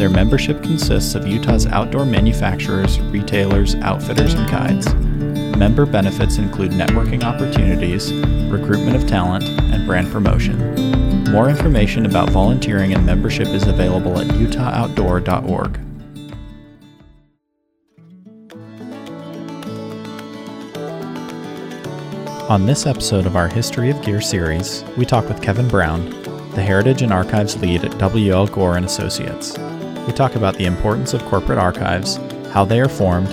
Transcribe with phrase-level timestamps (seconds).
[0.00, 4.94] Their membership consists of Utah's outdoor manufacturers, retailers, outfitters, and guides.
[5.58, 8.10] Member benefits include networking opportunities,
[8.50, 10.56] recruitment of talent, and brand promotion.
[11.30, 15.78] More information about volunteering and membership is available at utahoutdoor.org.
[22.48, 26.08] On this episode of our History of Gear series, we talk with Kevin Brown,
[26.54, 28.46] the Heritage and Archives lead at W.L.
[28.46, 29.58] Gore and Associates.
[30.06, 32.16] We talk about the importance of corporate archives,
[32.52, 33.28] how they are formed,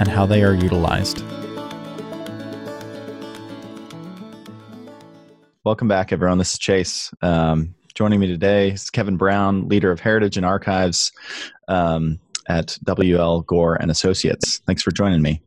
[0.00, 1.22] and how they are utilized.
[5.64, 6.38] Welcome back, everyone.
[6.38, 7.12] This is Chase.
[7.22, 11.12] Um, joining me today is Kevin Brown, leader of Heritage and Archives
[11.68, 14.58] um, at WL Gore and Associates.
[14.66, 15.40] Thanks for joining me.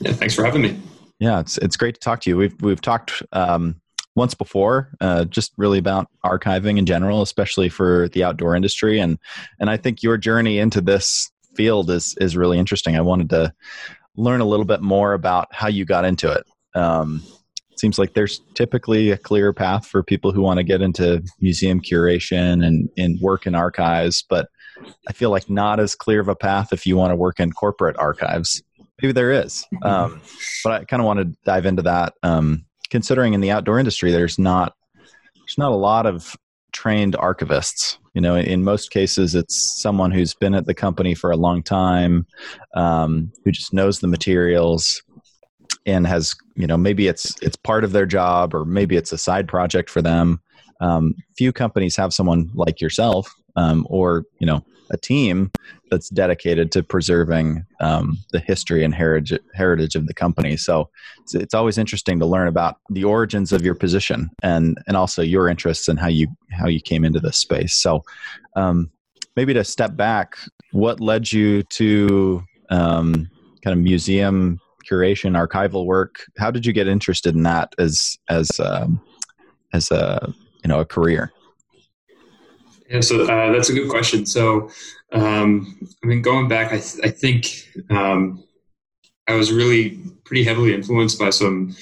[0.00, 0.80] Yeah, thanks for having me.
[1.18, 2.36] Yeah, it's it's great to talk to you.
[2.38, 3.78] We've we've talked um,
[4.20, 9.00] once before, uh, just really about archiving in general, especially for the outdoor industry.
[9.00, 9.18] And
[9.58, 12.96] and I think your journey into this field is is really interesting.
[12.96, 13.52] I wanted to
[14.16, 16.44] learn a little bit more about how you got into it.
[16.78, 17.22] Um,
[17.70, 21.22] it seems like there's typically a clear path for people who want to get into
[21.40, 24.48] museum curation and, and work in archives, but
[25.08, 27.52] I feel like not as clear of a path if you want to work in
[27.52, 28.62] corporate archives.
[29.00, 30.20] Maybe there is, um,
[30.62, 32.12] but I kind of want to dive into that.
[32.22, 34.74] Um, considering in the outdoor industry there's not
[35.36, 36.36] there's not a lot of
[36.72, 37.96] trained archivists.
[38.14, 41.62] You know in most cases it's someone who's been at the company for a long
[41.62, 42.26] time
[42.74, 45.02] um, who just knows the materials
[45.86, 49.18] and has you know maybe it's it's part of their job or maybe it's a
[49.18, 50.40] side project for them.
[50.80, 55.50] Um, few companies have someone like yourself um, or you know a team
[55.90, 60.56] that's dedicated to preserving um, the history and heritage heritage of the company.
[60.56, 60.88] So
[61.22, 65.22] it's, it's, always interesting to learn about the origins of your position and and also
[65.22, 67.74] your interests and how you how you came into this space.
[67.74, 68.04] So
[68.56, 68.90] um,
[69.36, 70.36] maybe to step back,
[70.72, 73.28] what led you to um,
[73.62, 76.24] kind of museum curation, archival work?
[76.38, 79.00] How did you get interested in that as as um,
[79.72, 81.32] as a you know a career?
[82.90, 84.26] Yeah, so uh, that's a good question.
[84.26, 84.68] So,
[85.12, 87.46] um, I mean, going back, I, th- I think
[87.88, 88.42] um,
[89.28, 91.76] I was really pretty heavily influenced by some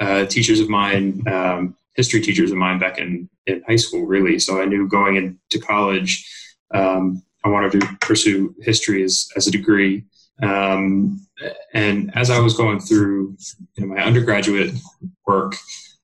[0.00, 4.38] uh, teachers of mine, um, history teachers of mine back in, in high school, really.
[4.38, 6.26] So I knew going into college,
[6.72, 10.04] um, I wanted to pursue history as, as a degree.
[10.42, 11.20] Um,
[11.74, 13.36] and as I was going through
[13.76, 14.72] you know, my undergraduate
[15.26, 15.56] work,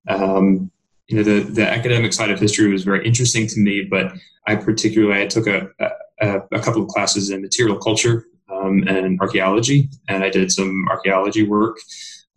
[0.06, 0.71] um,
[1.10, 4.12] you know, the, the academic side of history was very interesting to me, but
[4.47, 5.69] I particularly I took a,
[6.21, 10.87] a, a couple of classes in material culture um, and archaeology, and I did some
[10.88, 11.78] archaeology work,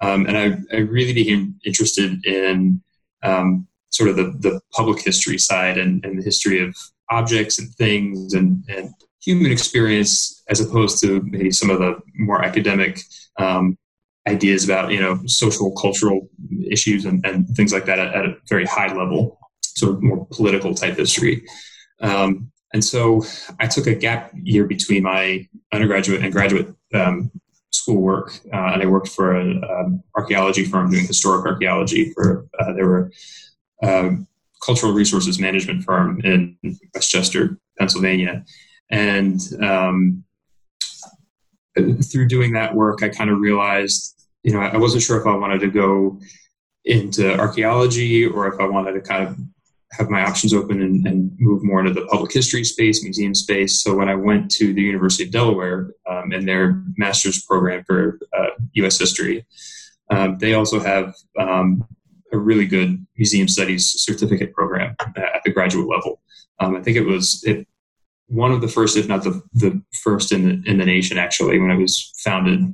[0.01, 2.81] um, and I, I, really became interested in
[3.21, 6.75] um, sort of the, the public history side and, and, the history of
[7.11, 8.91] objects and things and, and,
[9.21, 12.99] human experience as opposed to maybe some of the more academic
[13.39, 13.77] um,
[14.27, 16.29] ideas about you know social cultural
[16.69, 20.25] issues and, and things like that at, at, a very high level sort of more
[20.31, 21.43] political type history
[22.01, 23.23] um, and so
[23.59, 27.31] I took a gap year between my undergraduate and graduate um,
[27.71, 32.11] schoolwork, uh, and I worked for an um, archaeology firm doing historic archaeology.
[32.13, 33.11] For uh, there were
[33.83, 34.27] um,
[34.65, 36.57] cultural resources management firm in
[36.93, 38.43] West Chester, Pennsylvania,
[38.89, 40.23] and um,
[41.75, 45.35] through doing that work, I kind of realized, you know, I wasn't sure if I
[45.35, 46.19] wanted to go
[46.85, 49.37] into archaeology or if I wanted to kind of
[49.93, 53.81] have my options open and, and, move more into the public history space, museum space.
[53.83, 58.17] So when I went to the University of Delaware um, and their master's program for
[58.35, 58.97] uh, U.S.
[58.97, 59.45] history,
[60.09, 61.87] um, they also have um,
[62.31, 66.21] a really good museum studies certificate program at the graduate level.
[66.59, 67.67] Um, I think it was it,
[68.33, 71.59] one of the first, if not the, the first in the, in the nation, actually,
[71.59, 72.73] when it was founded.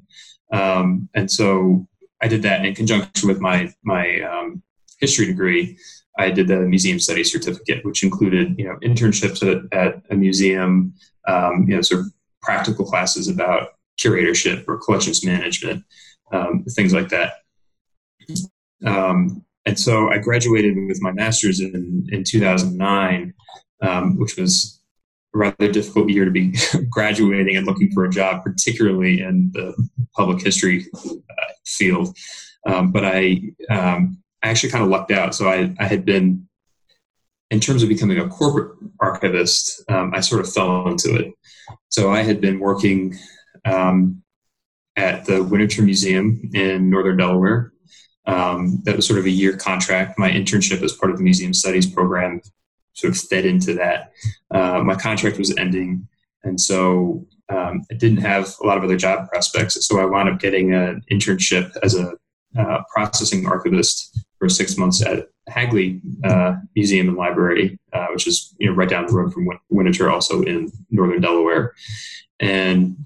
[0.54, 1.88] Um, and so
[2.22, 4.64] I did that in conjunction with my my um,
[5.00, 5.78] history degree.
[6.18, 10.94] I did the museum study certificate, which included you know internships at, at a museum,
[11.28, 12.08] um, you know, sort of
[12.42, 13.70] practical classes about
[14.00, 15.84] curatorship or collections management,
[16.32, 17.34] um, things like that.
[18.86, 23.34] Um, and so I graduated with my master's in in 2009,
[23.82, 24.79] um, which was
[25.34, 26.56] rather difficult year to be
[26.90, 29.74] graduating and looking for a job, particularly in the
[30.16, 32.16] public history uh, field.
[32.66, 35.36] Um, but I, um, I actually kind of lucked out.
[35.36, 36.48] So I, I had been,
[37.52, 41.34] in terms of becoming a corporate archivist, um, I sort of fell into it.
[41.90, 43.18] So I had been working
[43.66, 44.22] um,
[44.96, 47.74] at the Winterthur Museum in Northern Delaware.
[48.26, 50.20] Um, that was sort of a year contract.
[50.20, 52.42] My internship as part of the museum studies program
[53.00, 54.12] sort of fed into that.
[54.52, 56.08] Uh, my contract was ending,
[56.44, 59.86] and so um, I didn't have a lot of other job prospects.
[59.88, 62.14] So I wound up getting an internship as a
[62.58, 68.56] uh, processing archivist for six months at Hagley uh, Museum and Library, uh, which is
[68.60, 71.74] you know right down the road from Win- also in northern Delaware.
[72.40, 73.06] And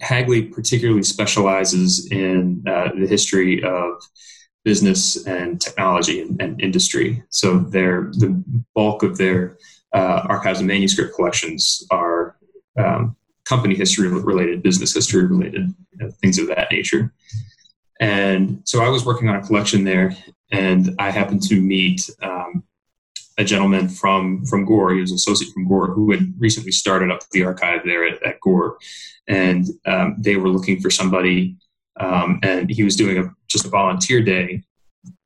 [0.00, 4.02] Hagley particularly specializes in uh, the history of
[4.64, 7.22] business and technology and, and industry.
[7.30, 8.42] So their the
[8.74, 9.58] bulk of their
[9.94, 12.36] uh, archives and manuscript collections are
[12.76, 17.12] um, company history related, business history related, you know, things of that nature.
[18.00, 20.16] And so I was working on a collection there,
[20.52, 22.62] and I happened to meet um,
[23.38, 24.94] a gentleman from from Gore.
[24.94, 28.22] He was an associate from Gore who had recently started up the archive there at,
[28.22, 28.76] at Gore,
[29.26, 31.56] and um, they were looking for somebody
[31.98, 34.62] um, and he was doing a, just a volunteer day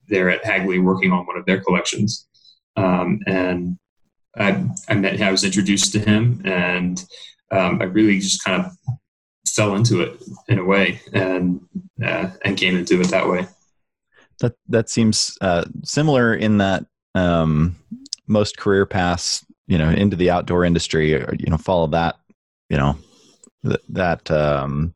[0.09, 2.29] there at Hagley working on one of their collections.
[2.77, 3.79] Um, and
[4.39, 7.05] I, I met I was introduced to him, and
[7.51, 8.73] um, I really just kind of
[9.47, 11.61] fell into it in a way and,
[12.03, 13.47] uh, and came into it that way.
[14.41, 17.77] That, that seems uh, similar in that um,
[18.27, 22.17] most career paths, you know, into the outdoor industry, or, you know, follow that,
[22.71, 22.97] you know,
[23.65, 24.95] that, that um,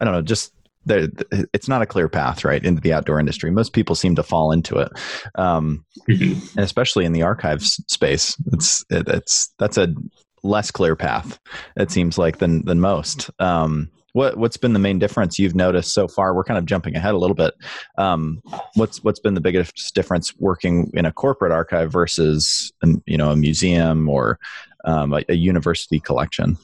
[0.00, 0.52] I don't know, just
[0.84, 1.08] there,
[1.52, 3.50] it's not a clear path right into the outdoor industry.
[3.50, 4.90] Most people seem to fall into it,
[5.36, 6.40] um, mm-hmm.
[6.56, 8.36] and especially in the archives space.
[8.52, 9.94] It's it, it's that's a
[10.42, 11.38] less clear path.
[11.76, 13.30] It seems like than than most.
[13.38, 16.34] Um, what what's been the main difference you've noticed so far?
[16.34, 17.54] We're kind of jumping ahead a little bit.
[17.96, 18.42] Um,
[18.74, 22.72] what's what's been the biggest difference working in a corporate archive versus
[23.06, 24.38] you know a museum or
[24.84, 26.58] um, a, a, university collection?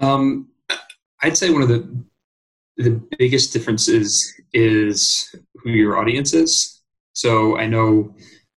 [0.00, 0.49] Um,
[1.22, 2.04] I'd say one of the
[2.76, 6.82] the biggest differences is who your audience is.
[7.12, 8.14] So I know,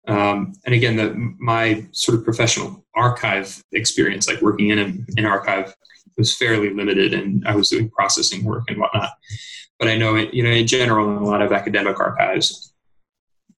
[0.07, 5.75] um, and again, that my sort of professional archive experience, like working in an archive,
[6.19, 9.11] was fairly limited, and I was doing processing work and whatnot.
[9.79, 12.70] But I know, you know, in general, in a lot of academic archives,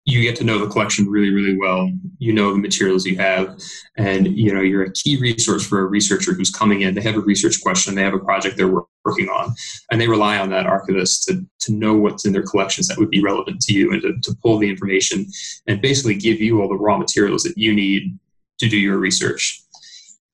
[0.04, 1.90] you get to know the collection really really well.
[2.18, 3.58] You know the materials you have.
[3.96, 6.94] And you know you're a key resource for a researcher who's coming in.
[6.94, 7.94] They have a research question.
[7.94, 8.72] They have a project they're
[9.04, 9.54] working on.
[9.90, 13.10] And they rely on that archivist to, to know what's in their collections that would
[13.10, 15.26] be relevant to you and to, to pull the information
[15.66, 18.18] and basically give you all the raw materials that you need
[18.58, 19.60] to do your research.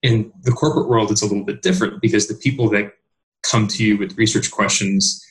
[0.03, 2.93] In the corporate world it's a little bit different because the people that
[3.43, 5.25] come to you with research questions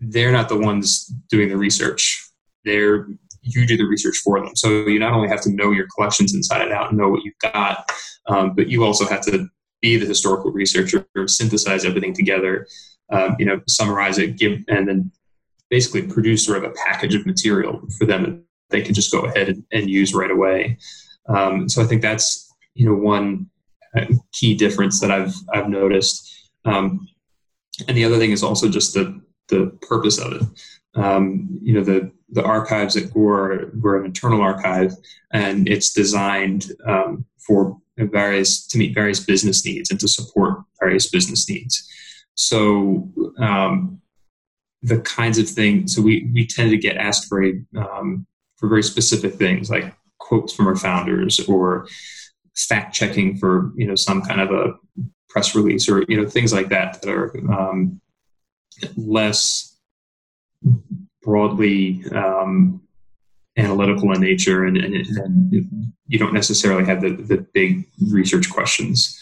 [0.00, 2.28] they're not the ones doing the research.
[2.64, 3.08] They're
[3.44, 4.56] you do the research for them.
[4.56, 7.24] So you not only have to know your collections inside and out and know what
[7.24, 7.90] you've got,
[8.26, 9.48] um, but you also have to
[9.80, 12.66] be the historical researcher, synthesize everything together,
[13.10, 15.12] um, you know, summarize it, give, and then
[15.70, 19.20] basically produce sort of a package of material for them that they can just go
[19.20, 20.78] ahead and, and use right away.
[21.28, 23.48] Um, so I think that's you know one
[23.96, 26.50] uh, key difference that I've I've noticed.
[26.64, 27.06] Um,
[27.88, 30.42] and the other thing is also just the the purpose of it.
[30.94, 34.92] Um, you know, the the archives at Gore were an internal archive,
[35.32, 41.08] and it's designed um, for various to meet various business needs and to support various
[41.08, 41.88] business needs.
[42.34, 44.00] So um,
[44.82, 45.94] the kinds of things.
[45.94, 47.44] So we we tend to get asked for
[47.76, 48.26] um,
[48.56, 51.88] for very specific things like quotes from our founders or
[52.56, 54.74] fact checking for you know some kind of a
[55.28, 58.00] press release or you know things like that that are um,
[58.96, 59.76] less
[61.24, 62.80] broadly um,
[63.56, 69.18] analytical in nature, and, and, and, you don't necessarily have the, the big research questions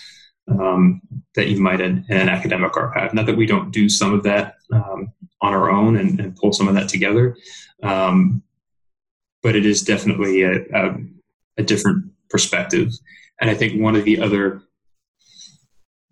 [0.49, 1.01] um,
[1.37, 3.15] that you might in, in, an academic archive.
[3.15, 6.53] Not that we don't do some of that um, on our own and, and, pull
[6.53, 7.37] some of that together,
[7.85, 8.43] um,
[9.43, 10.97] but it is definitely a, a,
[11.59, 12.91] a different perspective.
[13.41, 14.63] And I think one of the other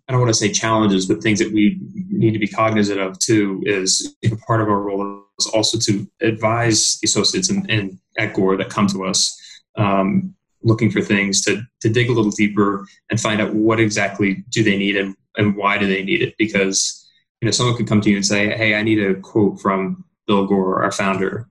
[0.07, 1.79] I don't want to say challenges, but things that we
[2.09, 4.13] need to be cognizant of too is
[4.45, 8.87] part of our role also to advise the associates in, in at Gore that come
[8.87, 9.39] to us
[9.77, 14.43] um, looking for things to, to dig a little deeper and find out what exactly
[14.49, 16.35] do they need and, and why do they need it.
[16.37, 17.01] Because
[17.41, 20.03] you know someone could come to you and say hey i need a quote from
[20.27, 21.47] bill gore our founder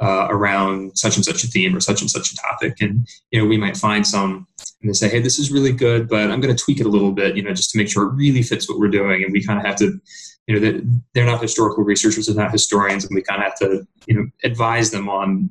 [0.00, 2.80] uh, around such and such a theme or such and such a topic.
[2.80, 4.46] And, you know, we might find some
[4.80, 6.90] and they say, hey, this is really good, but I'm going to tweak it a
[6.90, 9.24] little bit, you know, just to make sure it really fits what we're doing.
[9.24, 9.98] And we kind of have to,
[10.46, 10.80] you know,
[11.14, 14.26] they're not historical researchers, they're not historians, and we kind of have to, you know,
[14.42, 15.50] advise them on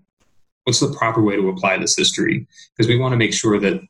[0.66, 3.82] what's the proper way to apply this history because we want to make sure that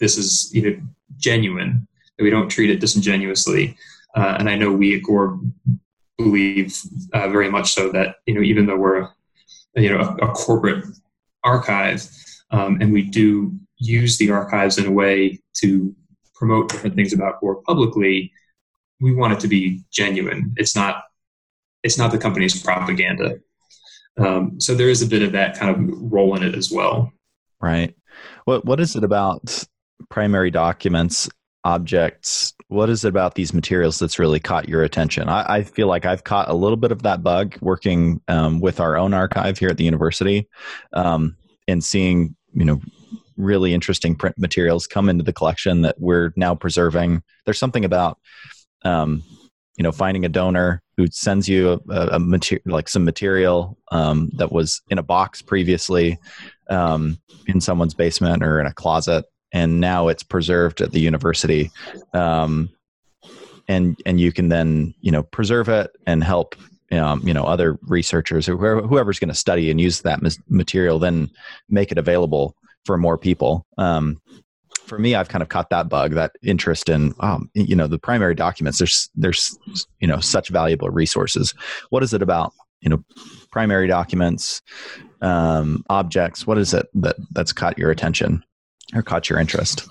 [0.00, 0.80] this is, you know,
[1.18, 1.86] genuine,
[2.16, 3.76] that we don't treat it disingenuously.
[4.16, 5.38] Uh, and I know we at Gore
[6.16, 6.80] believe
[7.12, 9.08] uh, very much so that, you know, even though we're
[9.74, 10.84] you know a, a corporate
[11.44, 12.08] archive,
[12.50, 15.94] um, and we do use the archives in a way to
[16.34, 18.32] promote different things about Gore publicly.
[19.00, 20.54] We want it to be genuine.
[20.56, 21.04] It's not
[21.82, 23.38] it's not the company's propaganda.
[24.16, 27.12] Um, so there is a bit of that kind of role in it as well.
[27.60, 27.94] Right.
[28.44, 29.64] What What is it about
[30.10, 31.28] primary documents
[31.68, 35.28] objects what is it about these materials that's really caught your attention?
[35.28, 38.80] I, I feel like i've caught a little bit of that bug working um, with
[38.80, 40.48] our own archive here at the university
[40.92, 42.80] um, and seeing you know
[43.36, 47.22] really interesting print materials come into the collection that we're now preserving.
[47.44, 48.18] There's something about
[48.84, 49.22] um,
[49.76, 54.30] you know finding a donor who sends you a, a material like some material um,
[54.34, 56.18] that was in a box previously
[56.68, 61.70] um, in someone's basement or in a closet and now it's preserved at the university.
[62.14, 62.70] Um,
[63.68, 66.56] and and you can then you know preserve it and help
[66.92, 70.98] um, you know other researchers or whoever, whoever's going to study and use that material
[70.98, 71.30] then
[71.68, 73.66] make it available for more people.
[73.76, 74.20] Um,
[74.86, 77.98] for me i've kind of caught that bug that interest in um, you know the
[77.98, 78.78] primary documents.
[78.78, 79.58] There's there's
[80.00, 81.52] you know such valuable resources.
[81.90, 83.04] What is it about you know
[83.50, 84.62] primary documents
[85.20, 86.46] um, objects?
[86.46, 88.42] What is it that that's caught your attention
[88.94, 89.86] or caught your interest?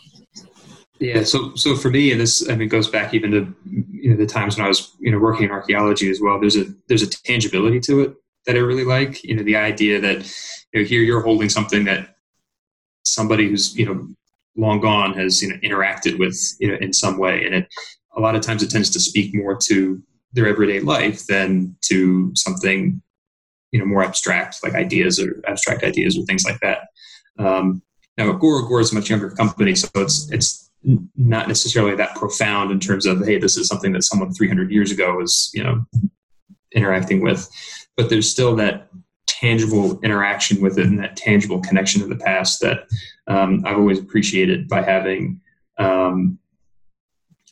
[1.00, 4.18] Yeah, so so for me, and this I mean goes back even to you know
[4.18, 6.40] the times when I was you know working in archaeology as well.
[6.40, 8.16] There's a there's a tangibility to it
[8.48, 9.24] that I really like.
[9.24, 10.26] You know, the idea that
[10.74, 12.16] you know here you're holding something that
[13.06, 14.08] somebody who's you know
[14.56, 17.68] long gone has you know interacted with you know in some way, and it
[18.16, 20.02] a lot of times it tends to speak more to
[20.34, 23.02] their everyday life than to something
[23.72, 26.88] you know more abstract like ideas or abstract ideas or things like that.
[27.38, 27.84] Um,
[28.18, 30.72] now, Gore is a much younger company, so it's it's
[31.16, 34.92] not necessarily that profound in terms of hey, this is something that someone 300 years
[34.92, 35.86] ago was you know
[36.74, 37.50] interacting with,
[37.96, 38.90] but there's still that
[39.28, 42.88] tangible interaction with it and that tangible connection to the past that
[43.28, 45.40] um, I've always appreciated by having
[45.78, 46.40] um,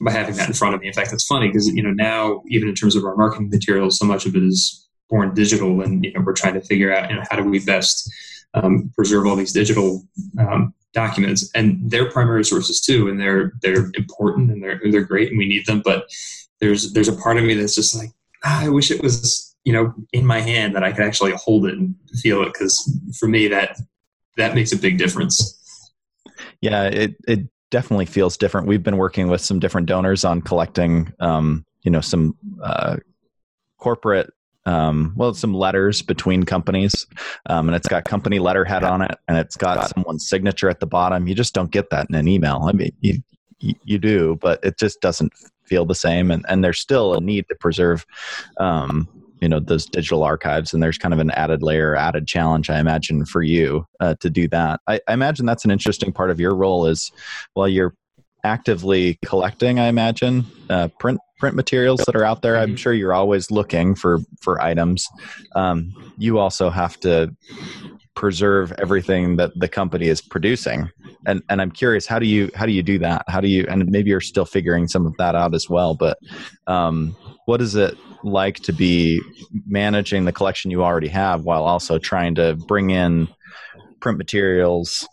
[0.01, 0.87] by having that in front of me.
[0.87, 3.99] In fact, it's funny because you know now even in terms of our marketing materials,
[3.99, 7.11] so much of it is born digital, and you know we're trying to figure out
[7.11, 8.09] you know how do we best
[8.55, 10.03] um, preserve all these digital
[10.39, 15.29] um, documents, and they're primary sources too, and they're they're important and they're they're great,
[15.29, 15.81] and we need them.
[15.83, 16.09] But
[16.59, 18.09] there's there's a part of me that's just like
[18.43, 21.65] ah, I wish it was you know in my hand that I could actually hold
[21.67, 23.77] it and feel it because for me that
[24.37, 25.61] that makes a big difference.
[26.61, 28.67] Yeah, it it definitely feels different.
[28.67, 32.97] We've been working with some different donors on collecting, um, you know, some uh,
[33.77, 34.31] corporate
[34.65, 37.05] um, well, some letters between companies,
[37.47, 40.87] um, and it's got company letterhead on it, and it's got someone's signature at the
[40.87, 41.27] bottom.
[41.27, 42.61] You just don't get that in an email.
[42.67, 43.21] I mean, you
[43.59, 46.29] you do, but it just doesn't feel the same.
[46.31, 48.05] And and there's still a need to preserve,
[48.57, 49.07] um,
[49.41, 50.73] you know, those digital archives.
[50.73, 54.29] And there's kind of an added layer, added challenge, I imagine, for you uh, to
[54.29, 54.81] do that.
[54.87, 57.11] I, I imagine that's an interesting part of your role is,
[57.53, 57.95] while you're
[58.45, 62.57] actively collecting, I imagine, uh, print print materials that are out there.
[62.57, 62.75] I'm mm-hmm.
[62.75, 65.05] sure you're always looking for for items.
[65.55, 67.35] Um, you also have to
[68.15, 70.89] preserve everything that the company is producing.
[71.25, 73.23] And and I'm curious, how do you how do you do that?
[73.27, 75.95] How do you and maybe you're still figuring some of that out as well.
[75.95, 76.17] But
[76.67, 79.21] um, what is it like to be
[79.67, 83.27] managing the collection you already have while also trying to bring in
[83.99, 85.07] print materials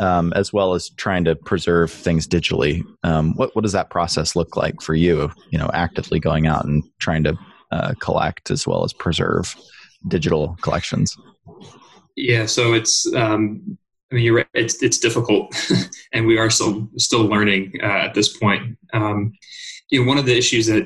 [0.00, 2.84] um, as well as trying to preserve things digitally.
[3.02, 5.30] Um, what what does that process look like for you?
[5.50, 7.38] You know, actively going out and trying to
[7.70, 9.54] uh, collect as well as preserve
[10.06, 11.16] digital collections.
[12.16, 13.78] Yeah, so it's um,
[14.10, 14.46] I mean, you're right.
[14.54, 15.54] It's it's difficult,
[16.12, 18.78] and we are still still learning uh, at this point.
[18.92, 19.32] Um,
[19.90, 20.84] you know, one of the issues that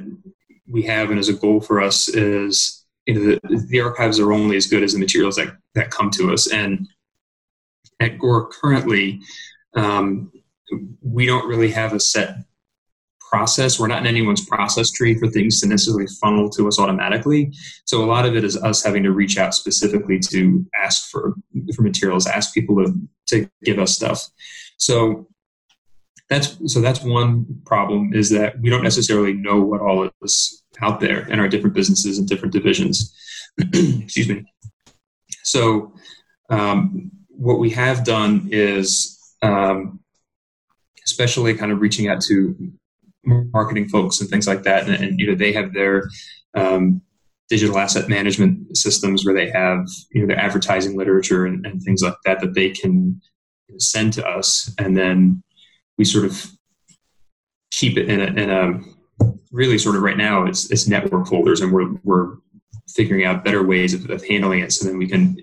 [0.69, 4.33] we have, and as a goal for us, is you know the, the archives are
[4.33, 6.89] only as good as the materials that that come to us, and
[8.03, 9.21] at Gore currently,
[9.75, 10.33] um,
[11.03, 12.37] we don't really have a set
[13.21, 13.81] process.
[13.81, 17.53] We're not in anyone's process tree for things to necessarily funnel to us automatically.
[17.87, 21.35] So a lot of it is us having to reach out specifically to ask for
[21.75, 22.95] for materials, ask people to
[23.29, 24.29] to give us stuff.
[24.77, 25.29] So
[26.29, 31.01] that's so that's one problem is that we don't necessarily know what all is out
[31.01, 33.15] there in our different businesses and different divisions.
[33.59, 34.45] Excuse me.
[35.43, 35.95] So,
[36.51, 37.11] um,
[37.43, 39.99] what we have done is, um,
[41.05, 42.55] especially kind of reaching out to
[43.25, 46.09] marketing folks and things like that, and, and you know they have their
[46.55, 47.03] um,
[47.49, 52.03] digital asset management systems where they have you know their advertising literature and, and things
[52.03, 53.21] like that that they can
[53.79, 55.43] send to us, and then
[55.99, 56.47] we sort of
[57.73, 58.81] keep it in a, in a
[59.51, 62.37] really sort of right now it's, it's network folders and we're, we're
[62.89, 65.37] figuring out better ways of, of handling it so then we can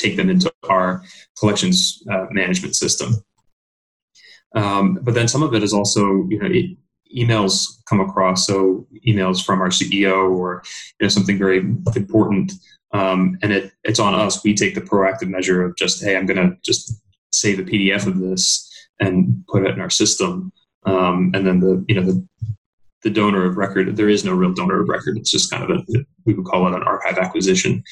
[0.00, 1.02] take them into our
[1.38, 3.14] collections uh, management system.
[4.54, 6.76] Um, but then some of it is also, you know, it,
[7.16, 8.46] emails come across.
[8.46, 10.62] So emails from our CEO or
[10.98, 11.58] you know something very
[11.96, 12.52] important,
[12.92, 14.42] um, and it, it's on us.
[14.44, 17.00] We take the proactive measure of just, hey, I'm going to just
[17.32, 18.68] save a PDF of this
[19.00, 20.52] and put it in our system.
[20.84, 22.26] Um, and then the you know the
[23.02, 23.96] the donor of record.
[23.96, 25.16] There is no real donor of record.
[25.16, 25.84] It's just kind of a
[26.24, 27.82] we would call it an archive acquisition.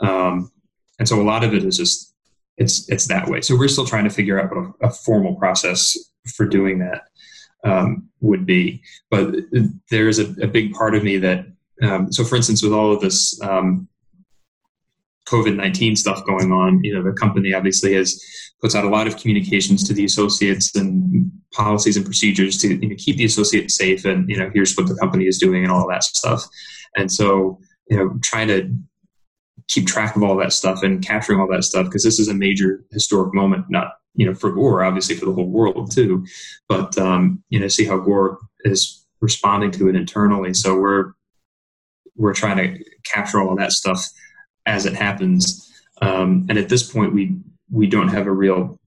[0.00, 0.50] Um,
[0.98, 2.14] and so a lot of it is just
[2.58, 3.40] it's it's that way.
[3.40, 5.96] So we're still trying to figure out what a, a formal process
[6.34, 7.02] for doing that
[7.64, 8.82] um, would be.
[9.10, 9.34] But
[9.90, 11.46] there is a, a, big part of me that
[11.82, 13.88] um, so for instance with all of this um,
[15.28, 18.20] COVID nineteen stuff going on, you know, the company obviously has
[18.60, 22.88] puts out a lot of communications to the associates and policies and procedures to you
[22.88, 25.72] know, keep the associates safe and you know here's what the company is doing and
[25.72, 26.44] all that stuff.
[26.96, 28.74] And so you know trying to
[29.68, 32.34] keep track of all that stuff and capturing all that stuff because this is a
[32.34, 36.24] major historic moment, not you know for Gore, obviously for the whole world too,
[36.68, 40.54] but um, you know see how Gore is responding to it internally.
[40.54, 41.12] So we're
[42.16, 44.04] we're trying to capture all that stuff
[44.66, 45.64] as it happens.
[46.02, 47.36] Um, and at this point, we
[47.70, 48.78] we don't have a real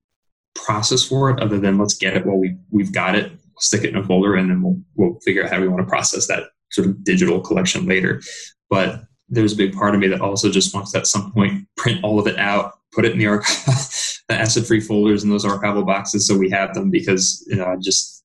[0.56, 3.90] process for it other than let's get it while we we've got it, stick it
[3.90, 6.44] in a folder, and then we'll we'll figure out how we want to process that
[6.72, 8.22] sort of digital collection later.
[8.70, 11.66] But there's a big part of me that also just wants to at some point
[11.78, 13.66] print all of it out, put it in the archive,
[14.28, 17.78] the acid free folders in those archival boxes so we have them because, you know,
[17.82, 18.24] just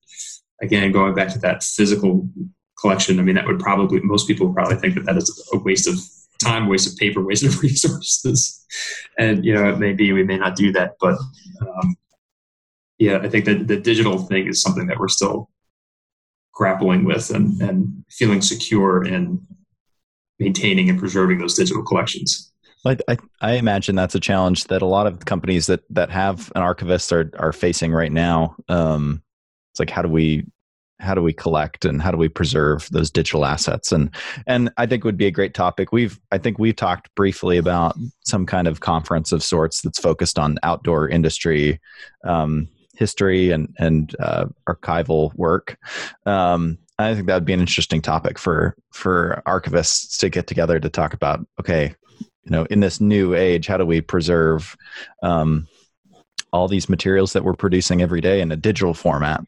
[0.60, 2.28] again, going back to that physical
[2.80, 5.88] collection, I mean, that would probably, most people probably think that that is a waste
[5.88, 5.98] of
[6.42, 8.66] time, waste of paper, waste of resources.
[9.18, 11.16] And, you know, it may be, we may not do that, but,
[11.60, 11.96] um,
[12.98, 15.50] yeah, I think that the digital thing is something that we're still
[16.52, 19.46] grappling with and, and feeling secure in
[20.38, 22.52] maintaining and preserving those digital collections.
[22.84, 26.52] I, I, I, imagine that's a challenge that a lot of companies that, that have
[26.54, 28.54] an archivist are, are facing right now.
[28.68, 29.22] Um,
[29.72, 30.46] it's like, how do we,
[31.00, 33.92] how do we collect and how do we preserve those digital assets?
[33.92, 34.14] And,
[34.46, 35.92] and I think would be a great topic.
[35.92, 40.38] We've, I think we've talked briefly about some kind of conference of sorts that's focused
[40.38, 41.80] on outdoor industry,
[42.24, 45.76] um, history and, and, uh, archival work.
[46.24, 50.80] Um, I think that would be an interesting topic for for archivists to get together
[50.80, 51.46] to talk about.
[51.60, 51.94] Okay,
[52.44, 54.76] you know, in this new age, how do we preserve
[55.22, 55.66] um,
[56.52, 59.44] all these materials that we're producing every day in a digital format?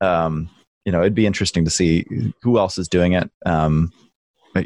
[0.00, 0.48] Um,
[0.84, 2.04] you know, it'd be interesting to see
[2.42, 3.30] who else is doing it.
[3.46, 3.92] Um,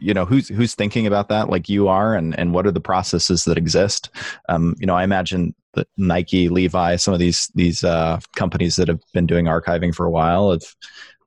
[0.01, 2.81] you know, who's who's thinking about that, like you are, and and what are the
[2.81, 4.11] processes that exist?
[4.49, 8.89] Um, you know, I imagine that Nike, Levi, some of these these uh, companies that
[8.89, 10.65] have been doing archiving for a while have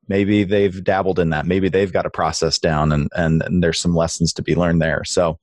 [0.09, 1.45] maybe they've dabbled in that.
[1.45, 4.81] Maybe they've got a process down and, and, and there's some lessons to be learned
[4.81, 5.03] there.
[5.05, 5.39] So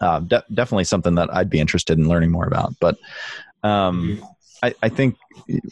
[0.00, 2.74] uh, de- definitely something that i'd be interested in learning more about.
[2.80, 2.96] But
[3.62, 4.22] um,
[4.62, 5.16] I, I, think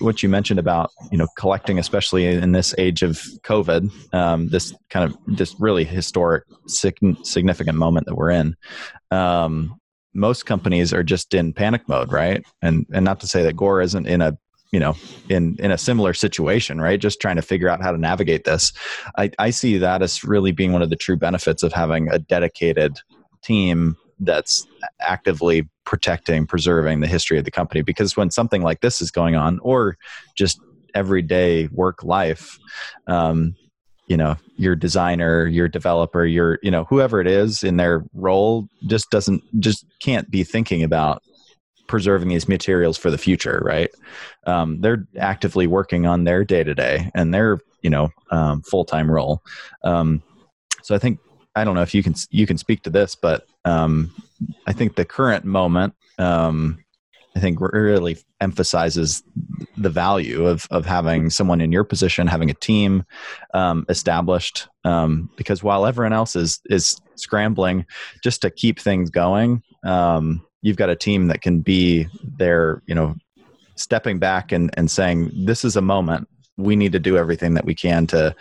[0.01, 4.75] what you mentioned about you know collecting especially in this age of covid um, this
[4.91, 8.57] kind of this really historic significant moment that we're in
[9.11, 9.81] um,
[10.13, 12.45] most companies are just in panic mode right?
[12.61, 14.37] And and not to say that gore isn't in a
[14.71, 14.95] you know
[15.29, 17.01] in in a similar situation right?
[17.01, 18.73] Just trying to figure out how to navigate this.
[19.17, 22.19] I i see that as really being one of the true benefits of having a
[22.19, 23.01] dedicated
[23.43, 24.67] team that's
[25.01, 27.83] actively protecting preserving the history of the company.
[27.83, 29.97] Because when something like this is going on or
[30.37, 30.61] just
[30.95, 32.59] everyday work life
[33.07, 33.55] um,
[34.09, 38.67] you know your designer your developer your you know whoever it is in their role
[38.87, 41.23] just doesn't just can't be thinking about
[41.89, 43.91] preserving these materials for the future, right?
[44.47, 48.85] Um, they're actively working on their day to day and their you know um, full
[48.85, 49.43] time role.
[49.83, 50.23] Um,
[50.83, 51.19] so I think
[51.57, 54.15] I don't know if you can you can speak to this, but um,
[54.67, 56.79] I think the current moment um,
[57.37, 59.23] I think really emphasizes
[59.77, 63.05] the value of of having someone in your position, having a team
[63.55, 64.69] um, established.
[64.85, 67.87] Um, because while everyone else is is scrambling
[68.23, 72.95] just to keep things going, um, you've got a team that can be there, you
[72.95, 73.15] know,
[73.77, 76.29] stepping back and, and saying, this is a moment.
[76.57, 78.35] We need to do everything that we can to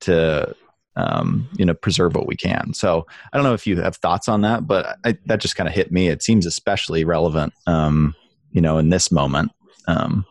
[0.00, 0.54] to
[0.96, 2.72] um, you know preserve what we can.
[2.72, 5.68] So I don't know if you have thoughts on that, but I, that just kind
[5.68, 6.08] of hit me.
[6.08, 8.14] It seems especially relevant, um,
[8.52, 9.50] you know, in this moment.
[9.88, 10.24] Um,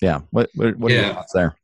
[0.00, 0.20] yeah.
[0.30, 0.98] What what, what yeah.
[0.98, 1.56] are your thoughts there?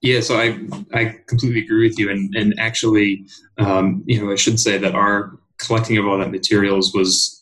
[0.00, 0.58] Yeah, so I
[0.92, 3.24] I completely agree with you, and and actually,
[3.58, 7.41] um, you know, I should say that our collecting of all that materials was,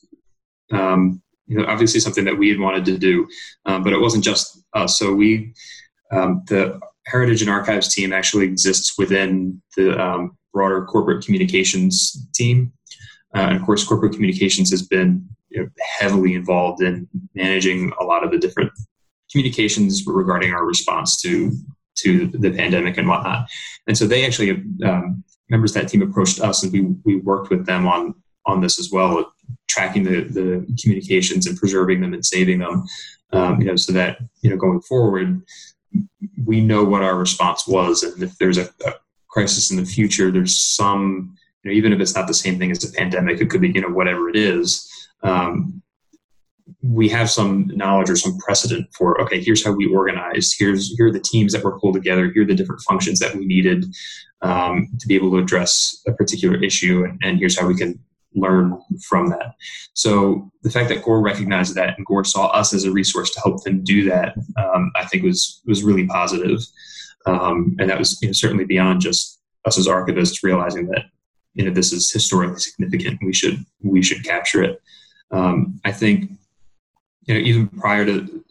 [0.73, 3.27] um, you know, obviously something that we had wanted to do,
[3.67, 4.99] um, but it wasn't just us.
[4.99, 5.53] So we,
[6.13, 12.73] um, the Heritage and Archives team actually exists within the um, broader corporate communications team,
[13.35, 18.05] uh, and of course, corporate communications has been you know, heavily involved in managing a
[18.05, 18.71] lot of the different
[19.31, 21.53] communications regarding our response to
[21.97, 23.49] to the pandemic and whatnot.
[23.87, 24.51] And so they actually,
[24.85, 28.15] um, members of that team approached us and we, we worked with them on,
[28.47, 29.33] on this as well,
[29.71, 32.85] tracking the, the communications and preserving them and saving them,
[33.33, 35.43] um, you know, so that, you know, going forward,
[36.45, 38.03] we know what our response was.
[38.03, 38.95] And if there's a, a
[39.29, 42.71] crisis in the future, there's some, you know, even if it's not the same thing
[42.71, 44.89] as a pandemic, it could be, you know, whatever it is.
[45.23, 45.83] Um,
[46.83, 51.09] we have some knowledge or some precedent for okay here's how we organized here's here
[51.09, 53.85] are the teams that were pulled together here are the different functions that we needed
[54.43, 57.99] um, to be able to address a particular issue and, and, here's how we can
[58.35, 59.55] learn from that
[59.95, 63.41] so the fact that gore recognized that and gore saw us as a resource to
[63.41, 66.61] help them do that um, i think was was really positive
[67.27, 71.07] um, and that was you know, certainly beyond just us as archivists realizing that
[71.55, 74.81] you know this is historically significant we should we should capture it
[75.33, 76.31] um, i think
[77.31, 78.45] you know, even prior to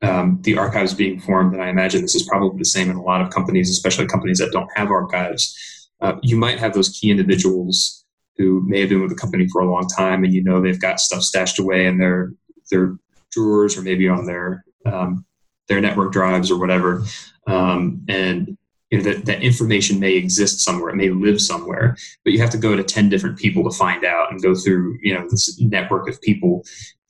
[0.00, 3.02] um, the archives being formed, and I imagine this is probably the same in a
[3.02, 5.54] lot of companies, especially companies that don't have archives.
[6.00, 8.05] Uh, you might have those key individuals
[8.38, 10.80] who may have been with the company for a long time, and you know they've
[10.80, 12.32] got stuff stashed away in their
[12.70, 12.96] their
[13.30, 15.24] drawers or maybe on their um,
[15.68, 17.04] their network drives or whatever,
[17.46, 18.56] um, and
[18.90, 22.50] you know that, that information may exist somewhere, it may live somewhere, but you have
[22.50, 25.60] to go to ten different people to find out and go through you know this
[25.60, 26.62] network of people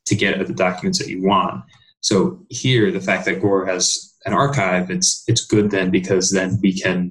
[0.07, 1.63] to get at the documents that you want.
[2.01, 6.59] So here, the fact that Gore has an archive, it's it's good then because then
[6.63, 7.11] we can,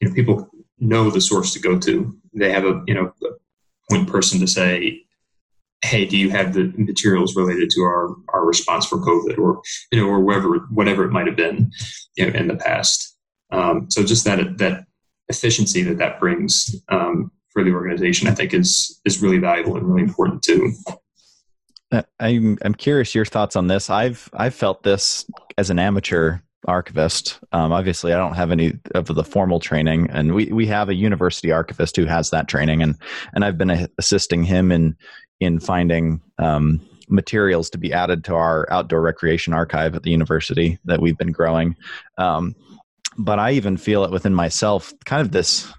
[0.00, 2.16] you know, people know the source to go to.
[2.34, 3.12] They have a you know
[3.90, 5.02] point person to say,
[5.84, 9.60] hey, do you have the materials related to our our response for COVID or
[9.92, 11.70] you know or whatever whatever it might have been
[12.16, 13.16] you know, in the past.
[13.50, 14.84] Um, so just that that
[15.28, 19.86] efficiency that that brings um, for the organization, I think is is really valuable and
[19.86, 20.72] really important too.
[21.90, 23.88] Uh, I'm I'm curious your thoughts on this.
[23.88, 25.24] I've I've felt this
[25.56, 27.38] as an amateur archivist.
[27.52, 30.94] Um, obviously, I don't have any of the formal training, and we, we have a
[30.94, 32.96] university archivist who has that training, and
[33.34, 34.96] and I've been assisting him in
[35.40, 40.78] in finding um, materials to be added to our outdoor recreation archive at the university
[40.84, 41.76] that we've been growing.
[42.16, 42.54] Um,
[43.16, 45.72] but I even feel it within myself, kind of this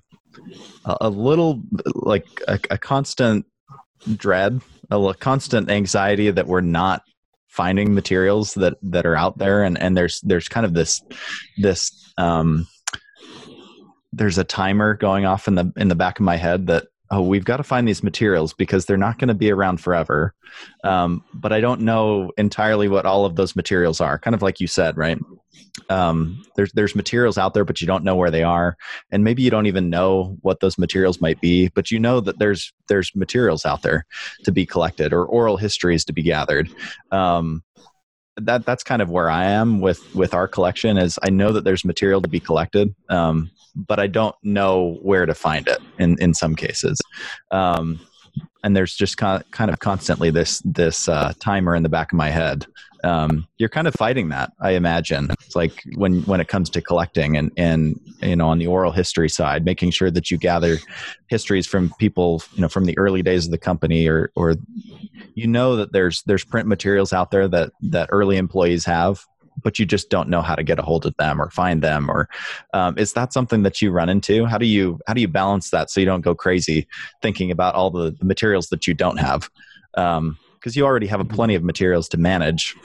[0.85, 1.61] a, a little
[1.93, 3.45] like a, a constant
[4.15, 4.61] dread
[4.91, 7.03] a constant anxiety that we're not
[7.49, 9.63] finding materials that that are out there.
[9.63, 11.01] And and there's there's kind of this
[11.57, 12.67] this um
[14.13, 17.21] there's a timer going off in the in the back of my head that oh
[17.21, 20.33] we've got to find these materials because they're not going to be around forever.
[20.83, 24.59] Um, but i don't know entirely what all of those materials are kind of like
[24.59, 25.19] you said right
[25.89, 28.77] um, there's there's materials out there, but you don't know where they are,
[29.11, 31.69] and maybe you don't even know what those materials might be.
[31.69, 34.05] But you know that there's there's materials out there
[34.43, 36.69] to be collected or oral histories to be gathered.
[37.11, 37.63] Um,
[38.37, 40.97] that that's kind of where I am with with our collection.
[40.97, 45.25] Is I know that there's material to be collected, um, but I don't know where
[45.25, 46.99] to find it in in some cases.
[47.51, 47.99] Um,
[48.63, 52.29] and there's just kind of constantly this this uh, timer in the back of my
[52.29, 52.65] head
[53.03, 55.29] um, you're kind of fighting that i imagine.
[55.31, 58.91] It's like when when it comes to collecting and and you know on the oral
[58.91, 60.77] history side making sure that you gather
[61.27, 64.55] histories from people you know from the early days of the company or or
[65.35, 69.25] you know that there's there's print materials out there that that early employees have
[69.63, 72.09] but you just don't know how to get a hold of them or find them
[72.09, 72.29] or
[72.73, 74.45] um, is that something that you run into?
[74.45, 76.87] How do you how do you balance that so you don't go crazy
[77.21, 79.49] thinking about all the, materials that you don't have?
[79.95, 82.75] Um, because you already have a plenty of materials to manage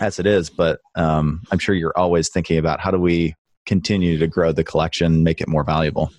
[0.00, 0.50] as it is.
[0.50, 3.34] But um, I'm sure you're always thinking about how do we
[3.66, 6.10] continue to grow the collection, make it more valuable.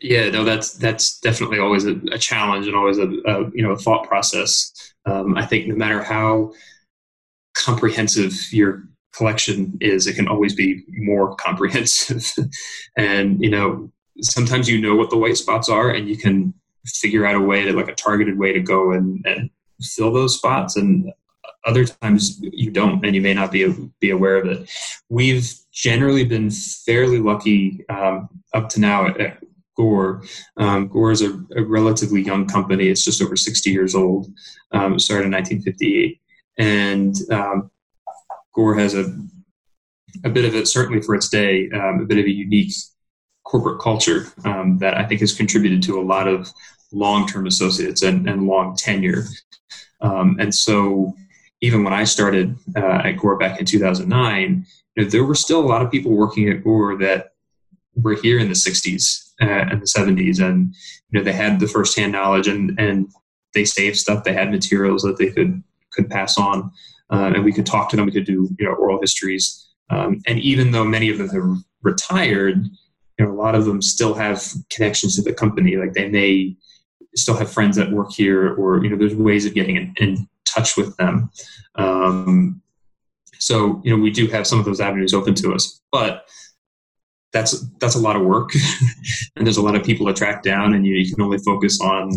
[0.00, 3.70] Yeah, no, that's that's definitely always a, a challenge and always a, a, you know
[3.70, 4.70] a thought process.
[5.06, 6.52] Um, I think no matter how
[7.54, 8.84] comprehensive your
[9.16, 12.30] collection is, it can always be more comprehensive.
[12.98, 13.90] and you know,
[14.20, 16.52] sometimes you know what the white spots are, and you can
[16.86, 19.50] figure out a way to like a targeted way to go and, and
[19.82, 21.12] fill those spots and
[21.66, 24.70] other times you don't and you may not be be aware of it
[25.08, 29.38] we've generally been fairly lucky um, up to now at, at
[29.76, 30.22] Gore.
[30.56, 32.88] Um, Gore is a, a, relatively young company.
[32.88, 34.28] It's just over 60 years old.
[34.72, 36.20] Um, started in 1958.
[36.58, 37.70] And um,
[38.54, 39.04] Gore has a,
[40.24, 42.72] a bit of it, certainly for its day, um, a bit of a unique
[43.44, 46.50] corporate culture um, that I think has contributed to a lot of
[46.94, 49.24] long term associates and, and long tenure.
[50.00, 51.14] Um, and so,
[51.60, 55.60] even when I started uh, at Gore back in 2009, you know, there were still
[55.60, 57.32] a lot of people working at Gore that
[57.96, 60.74] were here in the 60s uh, and the 70s, and
[61.10, 63.08] you know they had the firsthand knowledge and and
[63.54, 64.24] they saved stuff.
[64.24, 66.70] They had materials that they could could pass on,
[67.12, 68.06] uh, and we could talk to them.
[68.06, 71.64] We could do you know oral histories, um, and even though many of them have
[71.82, 72.64] retired,
[73.18, 75.76] you know a lot of them still have connections to the company.
[75.76, 76.56] Like they may
[77.16, 80.28] still have friends that work here, or you know there's ways of getting in, in
[80.44, 81.30] touch with them.
[81.76, 82.62] Um,
[83.38, 86.26] so you know we do have some of those avenues open to us, but
[87.32, 88.50] that's that's a lot of work,
[89.36, 91.80] and there's a lot of people to track down, and you, you can only focus
[91.80, 92.10] on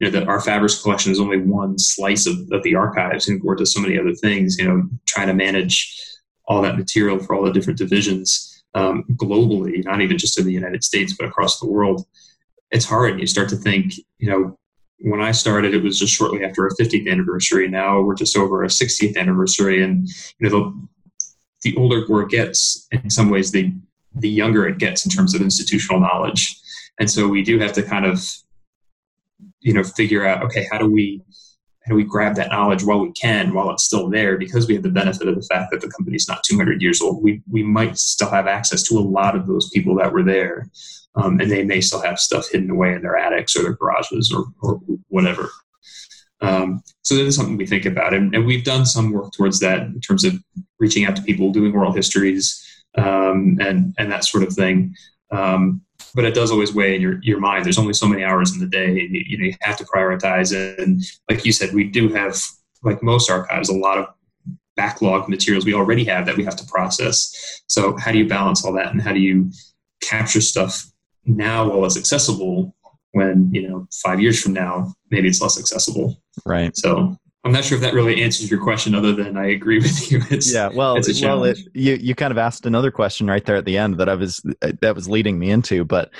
[0.00, 3.40] you know that our Fabrics collection is only one slice of, of the archives, and
[3.40, 4.56] Gore to so many other things.
[4.58, 5.98] You know, trying to manage
[6.46, 10.52] all that material for all the different divisions um, globally, not even just in the
[10.52, 12.04] United States, but across the world.
[12.72, 13.12] It's hard.
[13.12, 14.58] And you start to think, you know,
[15.02, 17.68] when I started, it was just shortly after our 50th anniversary.
[17.68, 20.08] Now we're just over our 60th anniversary, and
[20.38, 20.88] you know, the,
[21.62, 23.72] the older Gore gets, in some ways, the
[24.14, 26.54] the younger it gets in terms of institutional knowledge.
[27.00, 28.26] And so we do have to kind of,
[29.60, 31.22] you know, figure out, okay, how do we
[31.84, 34.74] how do we grab that knowledge while we can, while it's still there, because we
[34.74, 37.22] have the benefit of the fact that the company's not 200 years old.
[37.22, 40.68] We we might still have access to a lot of those people that were there,
[41.16, 44.32] um, and they may still have stuff hidden away in their attics or their garages
[44.32, 45.50] or, or whatever.
[46.40, 49.60] Um, so that is something we think about, and, and, we've done some work towards
[49.60, 50.34] that in terms of
[50.80, 52.64] reaching out to people, doing oral histories,
[52.96, 54.94] um, and and that sort of thing.
[55.30, 55.82] Um,
[56.14, 57.64] but it does always weigh in your, your mind.
[57.64, 59.84] There's only so many hours in the day, and you, you know you have to
[59.84, 60.52] prioritize.
[60.78, 62.36] And like you said, we do have,
[62.82, 64.06] like most archives, a lot of
[64.76, 67.62] backlog materials we already have that we have to process.
[67.66, 69.50] So how do you balance all that, and how do you
[70.00, 70.90] capture stuff
[71.24, 72.74] now while it's accessible?
[73.12, 76.16] When you know five years from now, maybe it's less accessible.
[76.46, 76.74] Right.
[76.76, 80.12] So I'm not sure if that really answers your question, other than I agree with
[80.12, 80.20] you.
[80.30, 83.56] It's, yeah, well, it's well, it, you you kind of asked another question right there
[83.56, 86.10] at the end that I was that was leading me into, but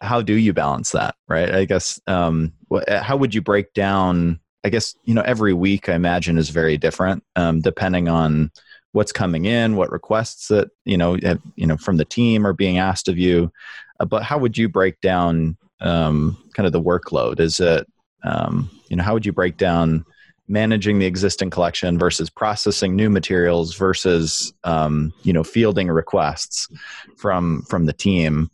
[0.00, 1.54] how do you balance that, right?
[1.54, 2.52] I guess um,
[2.88, 4.40] how would you break down?
[4.64, 8.50] I guess you know every week I imagine is very different, um, depending on
[8.92, 12.54] what's coming in, what requests that you know have, you know from the team are
[12.54, 13.52] being asked of you.
[14.00, 17.40] Uh, but how would you break down um, kind of the workload?
[17.40, 17.86] Is it
[18.24, 20.06] um, you know how would you break down
[20.52, 26.68] managing the existing collection versus processing new materials versus um, you know fielding requests
[27.16, 28.50] from from the team.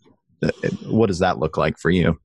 [0.86, 2.18] What does that look like for you?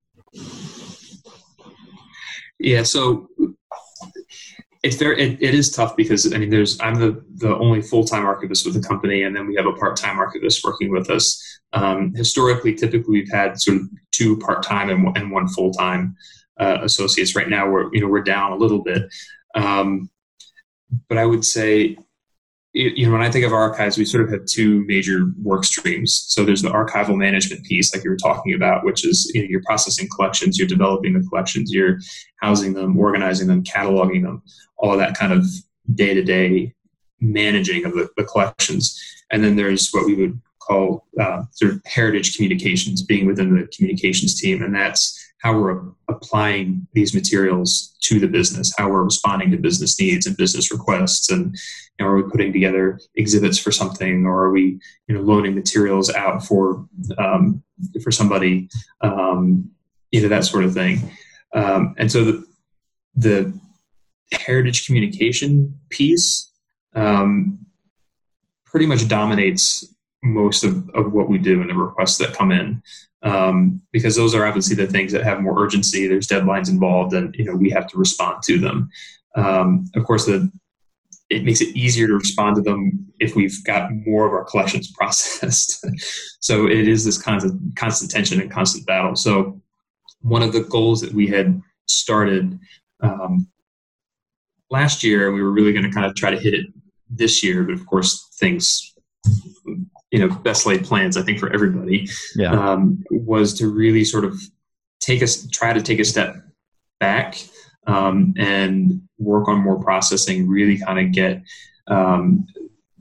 [2.59, 3.27] Yeah so
[4.83, 8.25] it's very it, it is tough because i mean there's i'm the the only full-time
[8.25, 11.41] archivist with the company and then we have a part-time archivist working with us.
[11.73, 16.15] Um, historically typically we've had sort of two part-time and, and one full-time
[16.59, 17.35] uh, associates.
[17.35, 19.03] Right now we're you know we're down a little bit
[19.53, 20.09] um,
[21.09, 21.97] but I would say,
[22.73, 26.25] you know, when I think of archives, we sort of have two major work streams.
[26.27, 29.47] So there's the archival management piece, like you were talking about, which is you know,
[29.47, 31.99] you're processing collections, you're developing the collections, you're
[32.41, 34.41] housing them, organizing them, cataloging them,
[34.77, 35.45] all that kind of
[35.93, 36.73] day to day
[37.21, 38.99] managing of the, the, collections.
[39.31, 43.67] And then there's what we would call uh, sort of heritage communications, being within the
[43.75, 49.51] communications team, and that's how we're applying these materials to the business, how we're responding
[49.51, 51.55] to business needs and business requests, and
[51.99, 55.53] you know, are we putting together exhibits for something, or are we you know loaning
[55.53, 57.61] materials out for um,
[58.01, 58.69] for somebody,
[59.01, 59.69] um,
[60.11, 61.11] you know that sort of thing.
[61.53, 62.45] Um, and so the
[63.15, 63.53] the
[64.31, 66.51] heritage communication piece
[66.95, 67.59] um,
[68.65, 69.92] pretty much dominates
[70.23, 72.81] most of, of what we do and the requests that come in
[73.23, 76.07] um, because those are obviously the things that have more urgency.
[76.07, 78.89] There's deadlines involved, and you know we have to respond to them.
[79.35, 80.51] Um, of course, the
[81.29, 84.91] it makes it easier to respond to them if we've got more of our collections
[84.97, 85.85] processed.
[86.41, 89.15] so it is this constant constant tension and constant battle.
[89.15, 89.59] So
[90.21, 92.59] one of the goals that we had started
[93.01, 93.47] um,
[94.69, 96.67] last year, we were really going to kind of try to hit it
[97.09, 98.93] this year, but of course things
[100.13, 102.51] you know best laid plans i think for everybody yeah.
[102.51, 104.39] um, was to really sort of
[105.01, 106.35] take us try to take a step
[106.99, 107.43] back
[107.87, 111.41] um, and work on more processing really kind of get
[111.87, 112.47] um,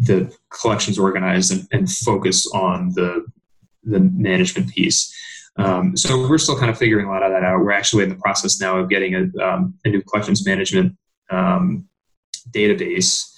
[0.01, 3.25] the collections organized and, and focus on the
[3.85, 5.15] the management piece.
[5.57, 7.61] Um, so we're still kind of figuring a lot of that out.
[7.61, 10.97] We're actually in the process now of getting a, um, a new collections management
[11.31, 11.87] um,
[12.51, 13.32] database,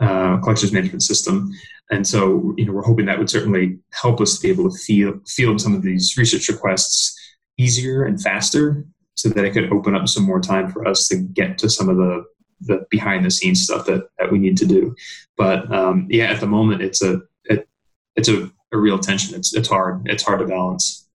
[0.00, 1.50] uh, collections management system.
[1.90, 4.76] And so, you know, we're hoping that would certainly help us to be able to
[4.78, 7.18] field, field some of these research requests
[7.58, 11.16] easier and faster so that it could open up some more time for us to
[11.16, 12.24] get to some of the,
[12.62, 14.94] the behind the scenes stuff that, that we need to do.
[15.36, 17.68] But um, yeah, at the moment, it's a, it,
[18.16, 19.34] it's a, a real tension.
[19.34, 20.02] It's, it's hard.
[20.06, 21.06] It's hard to balance.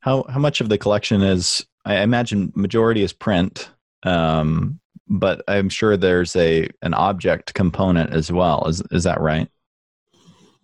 [0.00, 3.70] How, how much of the collection is, I imagine majority is print.
[4.02, 8.66] Um, but I'm sure there's a an object component as well.
[8.66, 9.48] Is is that right?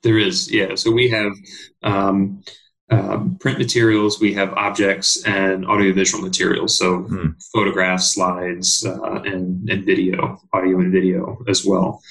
[0.02, 0.74] There is, yeah.
[0.74, 1.32] So we have
[1.84, 2.42] um,
[2.90, 6.76] um, print materials, we have objects and audiovisual materials.
[6.76, 7.28] So hmm.
[7.54, 12.02] photographs, slides, uh, and and video, audio and video as well.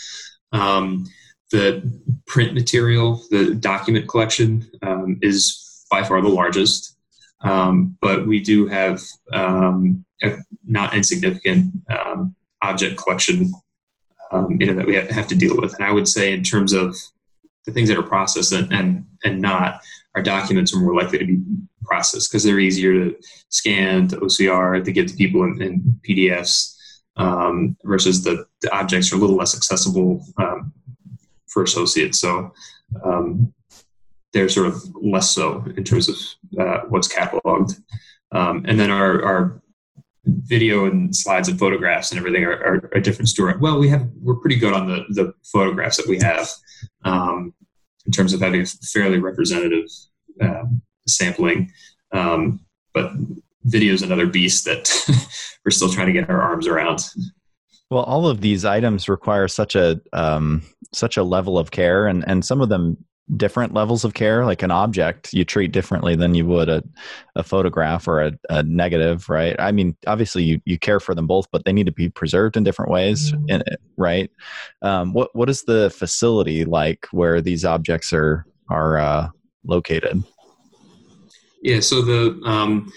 [0.54, 1.06] Um,
[1.52, 1.84] the
[2.28, 6.98] print material, the document collection, um, is by far the largest.
[7.44, 9.02] Um, but we do have
[9.34, 13.52] um, a not insignificant um, object collection,
[14.32, 15.74] um, you know, that we have to deal with.
[15.76, 16.96] And I would say, in terms of
[17.66, 19.82] the things that are processed and and, and not,
[20.16, 21.40] our documents are more likely to be
[21.84, 23.16] processed because they're easier to
[23.50, 26.76] scan to OCR to get to people in, in PDFs
[27.18, 30.72] um, versus the, the objects are a little less accessible um,
[31.48, 32.20] for associates.
[32.20, 32.54] So
[33.04, 33.54] um,
[34.34, 36.16] they're sort of less so in terms of
[36.60, 37.82] uh, what's cataloged.
[38.32, 39.62] Um, and then our, our
[40.26, 43.56] video and slides and photographs and everything are, are, a different story.
[43.60, 46.50] Well, we have we're pretty good on the the photographs that we have
[47.04, 47.54] um,
[48.06, 49.86] in terms of having a fairly representative
[50.42, 50.64] uh,
[51.08, 51.72] sampling,
[52.12, 52.60] um,
[52.94, 53.12] but
[53.64, 54.90] video is another beast that
[55.66, 57.00] we're still trying to get our arms around.
[57.90, 60.62] Well, all of these items require such a um,
[60.94, 62.98] such a level of care, and and some of them
[63.38, 66.84] different levels of care like an object you treat differently than you would a,
[67.36, 71.28] a photograph or a, a negative right i mean obviously you, you care for them
[71.28, 73.62] both but they need to be preserved in different ways mm-hmm.
[73.98, 74.30] right
[74.82, 79.30] um, what what is the facility like where these objects are are uh,
[79.66, 80.24] located
[81.62, 82.92] yeah so the um,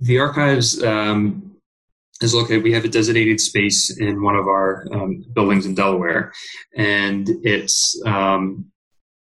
[0.00, 1.52] the archives um,
[2.22, 2.62] is located.
[2.62, 6.32] We have a designated space in one of our um, buildings in Delaware,
[6.76, 8.71] and it's um,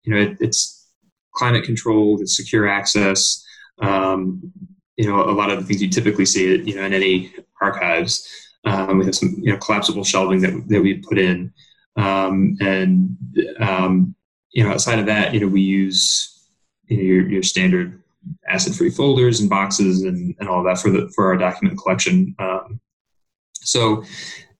[0.08, 0.88] you know, it, it's
[1.34, 3.44] climate controlled, it's secure access.
[3.82, 4.52] Um,
[4.96, 8.26] you know, a lot of the things you typically see, you know, in any archives.
[8.64, 11.52] Um, we have some, you know, collapsible shelving that that we put in,
[11.96, 13.16] um, and
[13.60, 14.14] um,
[14.50, 16.48] you know, outside of that, you know, we use
[16.86, 18.02] you know, your, your standard
[18.48, 22.34] acid-free folders and boxes and, and all that for the for our document collection.
[22.38, 22.80] Um,
[23.54, 24.04] so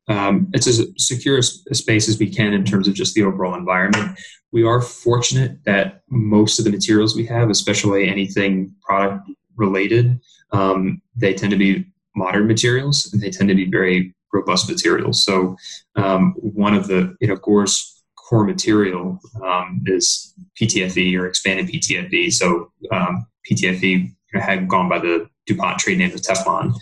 [0.09, 3.55] um, it's as secure a space as we can in terms of just the overall
[3.55, 4.19] environment.
[4.53, 10.19] We are fortunate that most of the materials we have, especially anything product related,
[10.53, 15.25] um, they tend to be modern materials and they tend to be very robust materials.
[15.25, 15.57] So
[15.97, 22.33] um, one of the you know Gore's core material um, is PTFE or expanded PTFE.
[22.33, 26.75] So um, PTFE had gone by the DuPont trade name of Teflon.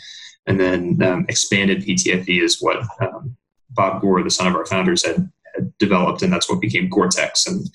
[0.47, 3.37] And then um, expanded PTFE is what um,
[3.71, 7.47] Bob Gore, the son of our founders, had, had developed, and that's what became Gore-Tex,
[7.47, 7.69] and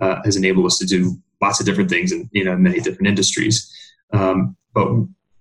[0.00, 3.08] uh, has enabled us to do lots of different things in you know many different
[3.08, 3.72] industries.
[4.12, 4.88] Um, but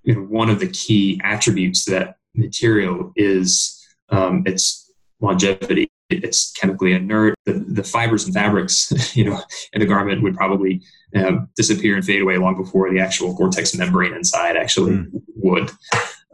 [0.03, 5.89] you know, one of the key attributes to that material is um, its longevity.
[6.09, 7.33] It's chemically inert.
[7.45, 9.41] The, the fibers and fabrics, you know,
[9.73, 10.83] in a garment would probably
[11.15, 15.21] uh, disappear and fade away long before the actual Gore-Tex membrane inside actually mm.
[15.35, 15.71] would.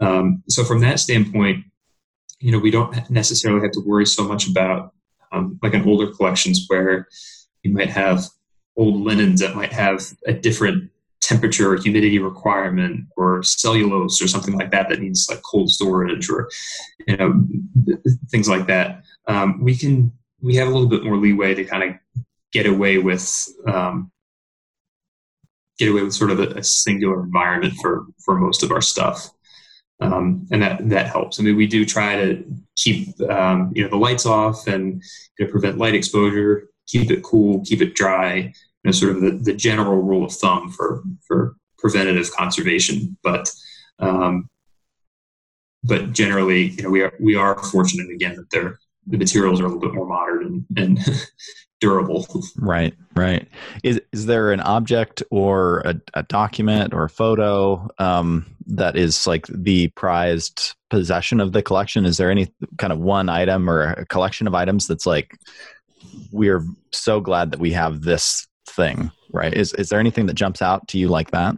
[0.01, 1.63] Um, so from that standpoint,
[2.39, 4.93] you know, we don't necessarily have to worry so much about
[5.31, 7.07] um, like an older collections where
[7.63, 8.25] you might have
[8.75, 10.89] old linens that might have a different
[11.21, 16.29] temperature or humidity requirement or cellulose or something like that that needs like cold storage
[16.29, 16.49] or
[17.07, 17.45] you know
[18.29, 19.03] things like that.
[19.27, 20.11] Um, we can
[20.41, 24.11] we have a little bit more leeway to kind of get away with um,
[25.77, 29.29] get away with sort of a, a singular environment for for most of our stuff
[30.01, 31.39] um, and that that helps.
[31.39, 32.43] I mean, we do try to
[32.75, 35.01] keep um, you know the lights off and
[35.37, 38.35] you know, prevent light exposure, keep it cool, keep it dry.
[38.35, 43.15] You know, sort of the, the general rule of thumb for for preventative conservation.
[43.23, 43.51] But
[43.99, 44.49] um,
[45.83, 49.65] but generally, you know, we are we are fortunate again that they're the materials are
[49.65, 51.21] a little bit more modern and, and
[51.79, 52.25] durable.
[52.57, 53.47] Right, right.
[53.83, 59.27] Is is there an object or a, a document or a photo um, that is
[59.27, 62.05] like the prized possession of the collection?
[62.05, 65.37] Is there any kind of one item or a collection of items that's like
[66.31, 69.53] we are so glad that we have this thing, right?
[69.53, 71.57] Is is there anything that jumps out to you like that?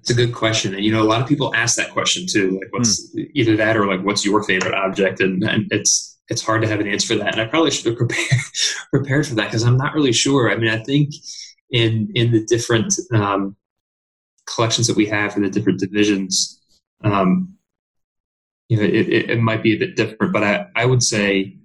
[0.00, 2.58] It's a good question, and you know, a lot of people ask that question too.
[2.58, 3.24] Like, what's hmm.
[3.34, 5.20] either that or like, what's your favorite object?
[5.20, 7.32] And, and it's it's hard to have an answer for that.
[7.32, 8.40] And I probably should have prepared
[8.92, 10.50] prepared for that because I'm not really sure.
[10.50, 11.12] I mean, I think
[11.70, 13.56] in in the different um,
[14.46, 16.60] collections that we have in the different divisions,
[17.04, 17.54] um,
[18.68, 20.32] you know, it, it, it, might be a bit different.
[20.32, 21.56] But I, I would say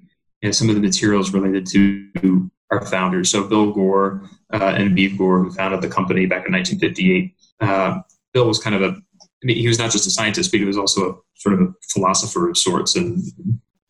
[0.42, 3.30] you know, some of the materials related to our founders.
[3.32, 4.24] So Bill Gore
[4.54, 7.36] uh, and Vieve Gore, who founded the company back in 1958.
[7.62, 8.02] Uh,
[8.36, 10.66] Bill was kind of a, I mean, he was not just a scientist, but he
[10.66, 13.24] was also a sort of a philosopher of sorts, and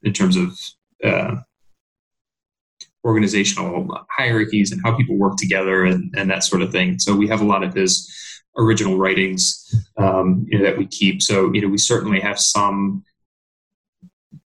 [0.04, 0.58] in terms of
[1.04, 1.36] uh,
[3.04, 7.00] organizational hierarchies and how people work together and, and that sort of thing.
[7.00, 8.12] So we have a lot of his
[8.56, 11.24] original writings um, you know, that we keep.
[11.24, 13.04] So you know, we certainly have some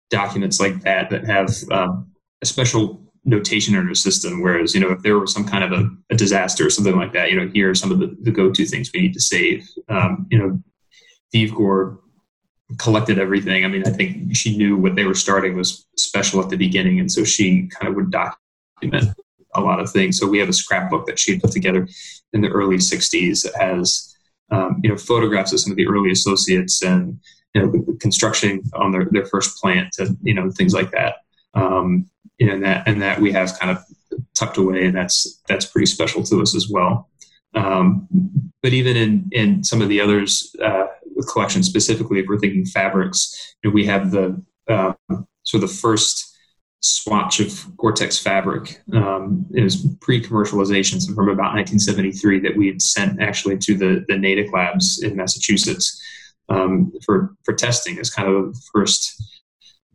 [0.10, 4.42] documents like that that have um, a special notation in our system.
[4.42, 7.14] Whereas you know, if there was some kind of a, a disaster or something like
[7.14, 9.68] that, you know, here are some of the, the go-to things we need to save.
[9.90, 10.60] Um, you know,
[11.32, 12.00] Vieve Gore
[12.78, 13.66] collected everything.
[13.66, 17.00] I mean, I think she knew what they were starting was special at the beginning,
[17.00, 19.10] and so she kind of would document
[19.56, 20.20] a lot of things.
[20.20, 21.88] So we have a scrapbook that she put together
[22.34, 24.16] in the early '60s that has
[24.52, 27.20] um, you know photographs of some of the early associates and
[27.54, 31.16] you know construction on their, their first plant and you know things like that.
[31.56, 33.84] Um, and that and that we have kind of
[34.36, 37.10] tucked away, and that's that's pretty special to us as well.
[37.54, 38.08] Um,
[38.62, 40.88] but even in in some of the others, uh,
[41.32, 44.94] collection specifically, if we're thinking fabrics, you know, we have the uh,
[45.44, 46.36] so the first
[46.82, 48.80] swatch of Gore-Tex fabric.
[48.94, 54.06] Um, it was pre-commercialization, so from about 1973, that we had sent actually to the
[54.08, 56.02] the Natick labs in Massachusetts
[56.50, 59.24] um, for for testing as kind of the first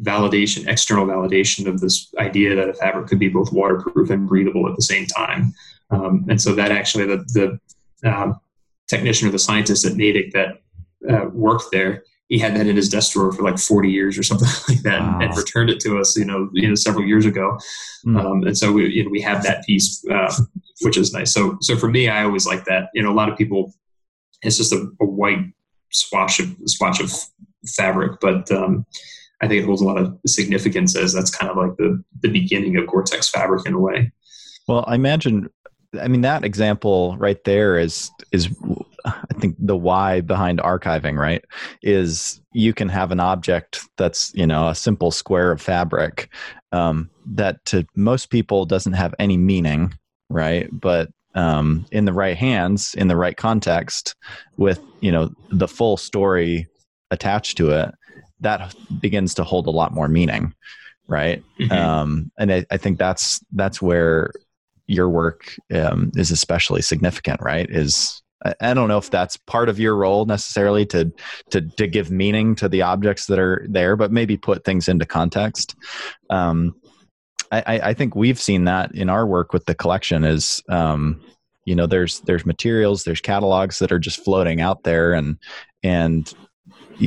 [0.03, 4.69] validation, external validation of this idea that a fabric could be both waterproof and breathable
[4.69, 5.53] at the same time.
[5.91, 7.59] Um, and so that actually the
[8.03, 8.41] the um,
[8.89, 10.63] technician or the scientist at Natick that
[11.09, 14.23] uh, worked there, he had that in his desk drawer for like 40 years or
[14.23, 15.19] something like that, wow.
[15.21, 17.59] and, returned it to us, you know, you know, several years ago.
[18.07, 18.25] Mm.
[18.25, 20.33] Um, and so we, you know, we have that piece, uh,
[20.83, 21.33] which is nice.
[21.33, 22.89] So, so for me, I always like that.
[22.95, 23.75] You know, a lot of people,
[24.43, 25.45] it's just a, a white
[25.91, 27.13] swatch of swatch of
[27.67, 28.87] fabric, but um,
[29.41, 32.29] I think it holds a lot of significance as that's kind of like the the
[32.29, 34.13] beginning of Gore-Tex fabric in a way.
[34.69, 35.49] Well, I imagine
[36.01, 38.49] I mean that example right there is is
[39.05, 41.45] I think the why behind archiving, right?
[41.83, 46.29] Is you can have an object that's you know a simple square of fabric
[46.73, 49.95] um, that to most people doesn't have any meaning,
[50.29, 50.69] right?
[50.73, 54.15] But um, in the right hands, in the right context,
[54.57, 56.69] with you know the full story
[57.11, 57.95] attached to it,
[58.41, 60.55] that begins to hold a lot more meaning,
[61.07, 61.43] right?
[61.59, 61.73] Mm-hmm.
[61.73, 64.33] Um, and I, I think that's that's where
[64.87, 67.69] your work um, is especially significant, right?
[67.71, 68.23] Is
[68.61, 71.13] I don't know if that's part of your role necessarily to
[71.51, 75.05] to to give meaning to the objects that are there, but maybe put things into
[75.05, 75.77] context.
[76.31, 76.75] Um,
[77.53, 80.25] I, I, think we've seen that in our work with the collection.
[80.25, 81.21] Is um,
[81.65, 85.37] you know, there's there's materials, there's catalogs that are just floating out there, and
[85.83, 86.33] and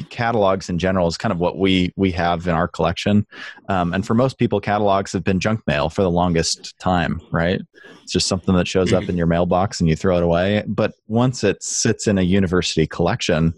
[0.01, 3.25] catalogs in general is kind of what we we have in our collection.
[3.69, 7.61] Um, and for most people catalogs have been junk mail for the longest time right?
[8.01, 10.63] It's just something that shows up in your mailbox and you throw it away.
[10.67, 13.53] But once it sits in a university collection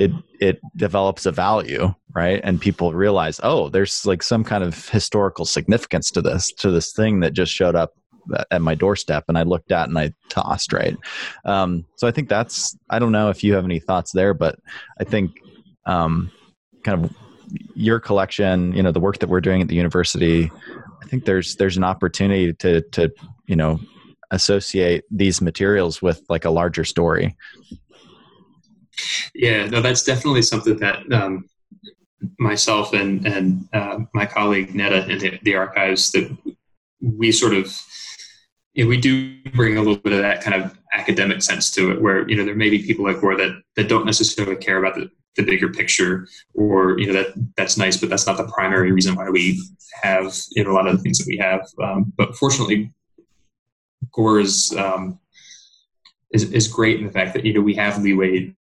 [0.00, 2.40] it it develops a value right?
[2.44, 6.92] And people realize oh there's like some kind of historical significance to this to this
[6.92, 7.92] thing that just showed up
[8.50, 10.96] at my doorstep and I looked at and I tossed right.
[11.44, 14.58] Um, so I think that's I don't know if you have any thoughts there, but
[15.00, 15.40] I think
[15.86, 16.30] um,
[16.82, 17.12] kind of
[17.74, 20.50] your collection, you know, the work that we're doing at the university,
[21.02, 23.12] I think there's there's an opportunity to to
[23.46, 23.80] you know
[24.30, 27.36] associate these materials with like a larger story.
[29.34, 31.48] Yeah, no, that's definitely something that um,
[32.38, 36.36] myself and and uh, my colleague Netta in the, the archives that
[37.00, 37.76] we sort of
[38.74, 41.92] you know, we do bring a little bit of that kind of academic sense to
[41.92, 44.78] it, where you know there may be people like Gore that that don't necessarily care
[44.78, 48.48] about the, the bigger picture, or you know that that's nice, but that's not the
[48.48, 49.60] primary reason why we
[50.02, 51.66] have you know a lot of the things that we have.
[51.82, 52.92] Um, but fortunately,
[54.12, 55.18] Gore is, um,
[56.32, 58.54] is is great in the fact that you know we have leeway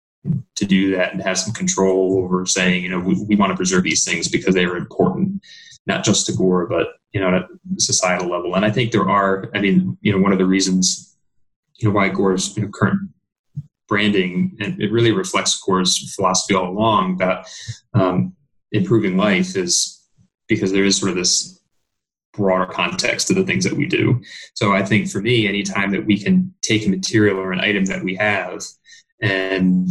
[0.57, 3.57] to do that and have some control over saying you know we, we want to
[3.57, 5.43] preserve these things because they are important,
[5.87, 7.47] not just to Gore, but you know, at a
[7.79, 8.55] societal level.
[8.55, 11.17] And I think there are, I mean, you know, one of the reasons,
[11.79, 13.11] you know, why Gore's you know, current
[13.91, 17.47] branding, and it really reflects Gore's philosophy all along that
[17.93, 18.35] um,
[18.73, 20.03] improving life is
[20.49, 21.61] because there is sort of this
[22.33, 24.23] broader context to the things that we do.
[24.55, 27.85] So I think for me, anytime that we can take a material or an item
[27.87, 28.63] that we have
[29.21, 29.89] and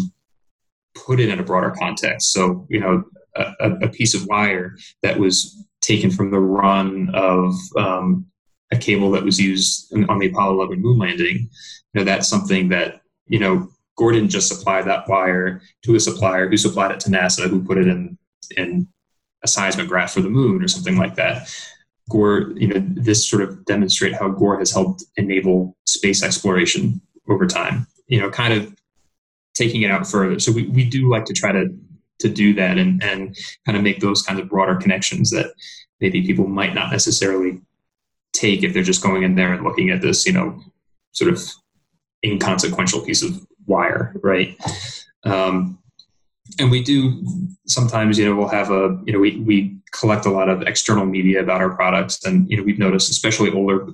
[0.95, 2.31] put it in a broader context.
[2.31, 3.03] So, you know,
[3.35, 8.25] a, a piece of wire that was taken from the run of um,
[8.71, 11.49] a cable that was used on the Apollo 11 moon landing, you
[11.95, 13.69] know, that's something that, you know,
[13.99, 17.77] Gordon just supplied that wire to a supplier who supplied it to NASA, who put
[17.77, 18.17] it in,
[18.55, 18.87] in
[19.43, 21.53] a seismograph for the moon or something like that.
[22.09, 27.45] Gore, you know, this sort of demonstrate how Gore has helped enable space exploration over
[27.45, 27.87] time.
[28.07, 28.73] You know, kind of
[29.53, 30.39] taking it out further.
[30.39, 31.67] So we, we do like to try to
[32.19, 35.53] to do that and, and kind of make those kinds of broader connections that
[36.01, 37.61] maybe people might not necessarily
[38.33, 40.61] take if they're just going in there and looking at this, you know,
[41.11, 41.41] sort of
[42.25, 44.57] inconsequential piece of wire, right?
[45.23, 45.79] Um,
[46.59, 47.23] and we do
[47.67, 51.05] sometimes, you know, we'll have a, you know, we, we collect a lot of external
[51.05, 52.25] media about our products.
[52.25, 53.87] And, you know, we've noticed, especially older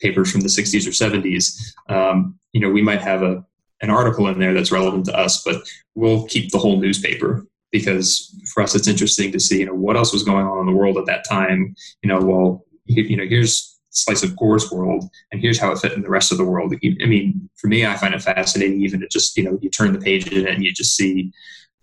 [0.00, 3.44] papers from the 60s or 70s, um, you know, we might have a,
[3.80, 5.62] an article in there that's relevant to us, but
[5.94, 9.96] we'll keep the whole newspaper because for us, it's interesting to see, you know, what
[9.96, 11.74] else was going on in the world at that time.
[12.02, 15.92] You know, well, you know, here's slice of Gore's world, and here's how it fit
[15.92, 16.74] in the rest of the world.
[16.74, 19.92] I mean, for me, I find it fascinating even to just, you know, you turn
[19.92, 21.32] the page and you just see,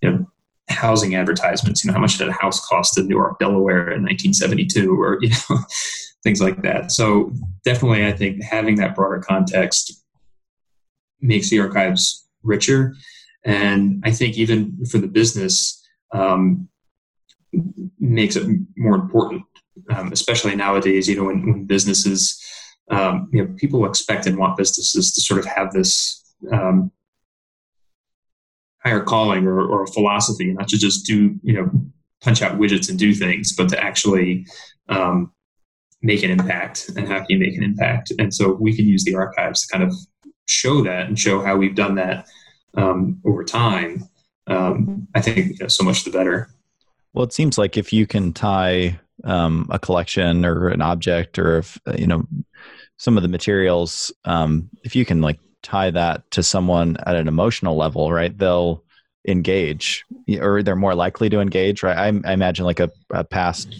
[0.01, 0.25] you know,
[0.69, 1.83] housing advertisements.
[1.83, 5.29] You know, how much did a house cost in Newark, Delaware in 1972, or you
[5.29, 5.59] know,
[6.23, 6.91] things like that.
[6.91, 7.31] So
[7.63, 10.03] definitely, I think having that broader context
[11.21, 12.95] makes the archives richer,
[13.43, 15.83] and I think even for the business.
[16.13, 16.69] Um,
[17.99, 18.47] makes it
[18.77, 19.43] more important,
[19.89, 21.07] um, especially nowadays.
[21.07, 22.41] You know, when, when businesses,
[22.89, 26.91] um, you know, people expect and want businesses to sort of have this um,
[28.83, 31.69] higher calling or, or a philosophy, not to just do you know
[32.21, 34.45] punch out widgets and do things, but to actually
[34.89, 35.31] um,
[36.01, 36.89] make an impact.
[36.95, 38.11] And how can you make an impact?
[38.17, 39.95] And so we can use the archives to kind of
[40.47, 42.25] show that and show how we've done that
[42.75, 44.03] um, over time.
[44.47, 46.49] Um, I think you know, so much the better.
[47.13, 51.57] Well, it seems like if you can tie um, a collection or an object, or
[51.57, 52.25] if you know
[52.97, 57.27] some of the materials, um, if you can like tie that to someone at an
[57.27, 58.35] emotional level, right?
[58.37, 58.83] They'll
[59.27, 60.05] engage.
[60.39, 61.97] Or they're more likely to engage right?
[61.97, 63.75] I, I imagine like a, a, past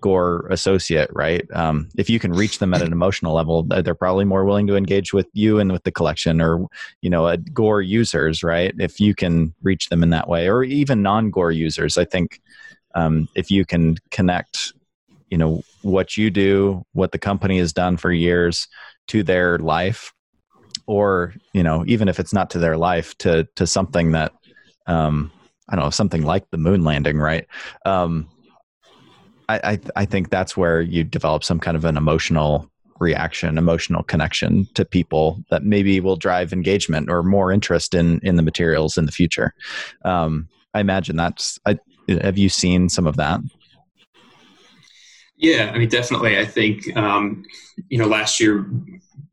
[0.00, 1.46] gore associate right?
[1.54, 4.76] Um, if you can reach them at an emotional level they're probably more willing to
[4.76, 6.66] engage with you and with the collection or
[7.00, 8.74] you know a gore users right?
[8.78, 12.40] If you can reach them in that way or even non-gore users i think
[12.94, 14.72] um, if you can connect
[15.30, 18.68] you know what you do what the company has done for years
[19.08, 20.12] to their life
[20.86, 24.32] or you know even if it's not to their life to to something that
[24.86, 25.30] um
[25.68, 27.46] i don't know something like the moon landing right?
[27.86, 28.28] Um
[29.48, 34.02] I, I i think that's where you develop some kind of an emotional reaction emotional
[34.02, 38.98] connection to people that maybe will drive engagement or more interest in in the materials
[38.98, 39.54] in the future.
[40.04, 41.78] Um i imagine that's i
[42.08, 43.40] have you seen some of that
[45.40, 46.38] yeah, I mean, definitely.
[46.38, 47.44] I think um,
[47.88, 48.70] you know last year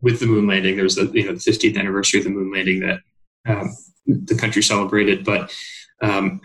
[0.02, 2.52] with the moon landing, there was the you know the 50th anniversary of the moon
[2.52, 3.00] landing that
[3.46, 5.26] um, the country celebrated.
[5.26, 5.54] But
[6.02, 6.40] um,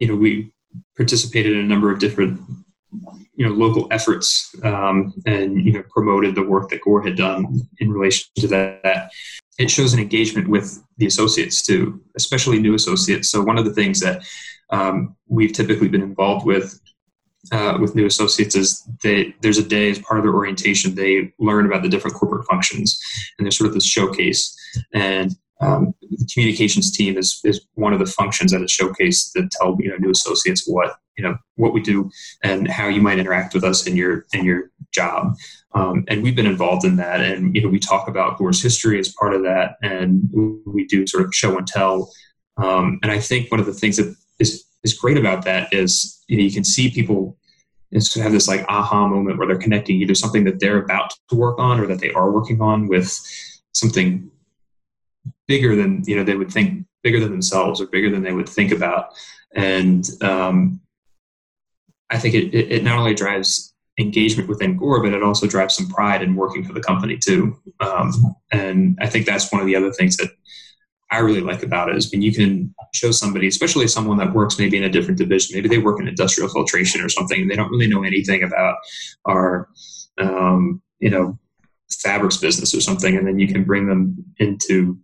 [0.00, 0.52] you know, we
[0.96, 2.40] participated in a number of different
[3.34, 7.60] you know local efforts um, and you know promoted the work that Gore had done
[7.80, 9.12] in relation to that.
[9.58, 13.28] It shows an engagement with the associates too, especially new associates.
[13.28, 14.24] So one of the things that
[14.70, 16.80] um, we've typically been involved with
[17.50, 21.32] uh, with new associates is they there's a day as part of their orientation they
[21.40, 23.00] learn about the different corporate functions
[23.36, 24.56] and there's sort of this showcase.
[24.94, 29.50] And um, the communications team is, is one of the functions at a showcase that
[29.52, 32.10] tell you know new associates what you know what we do
[32.42, 35.34] and how you might interact with us in your in your job.
[35.74, 38.98] Um, and we've been involved in that and you know we talk about Gore's history
[38.98, 40.28] as part of that and
[40.66, 42.12] we do sort of show and tell.
[42.56, 46.22] Um, and I think one of the things that is is great about that is
[46.28, 47.36] you know you can see people
[47.92, 51.58] have this like aha moment where they're connecting either something that they're about to work
[51.58, 53.20] on or that they are working on with
[53.72, 54.30] something
[55.46, 58.48] bigger than you know they would think bigger than themselves or bigger than they would
[58.48, 59.12] think about.
[59.54, 60.80] And um,
[62.10, 65.88] i think it, it not only drives engagement within gore but it also drives some
[65.88, 67.56] pride in working for the company too.
[67.80, 70.30] Um, and i think that's one of the other things that
[71.12, 74.58] I really like about it is when you can show somebody, especially someone that works
[74.58, 77.70] maybe in a different division, maybe they work in industrial filtration or something, they don't
[77.70, 78.76] really know anything about
[79.26, 79.68] our,
[80.18, 81.38] um, you know,
[81.90, 84.98] fabrics business or something, and then you can bring them into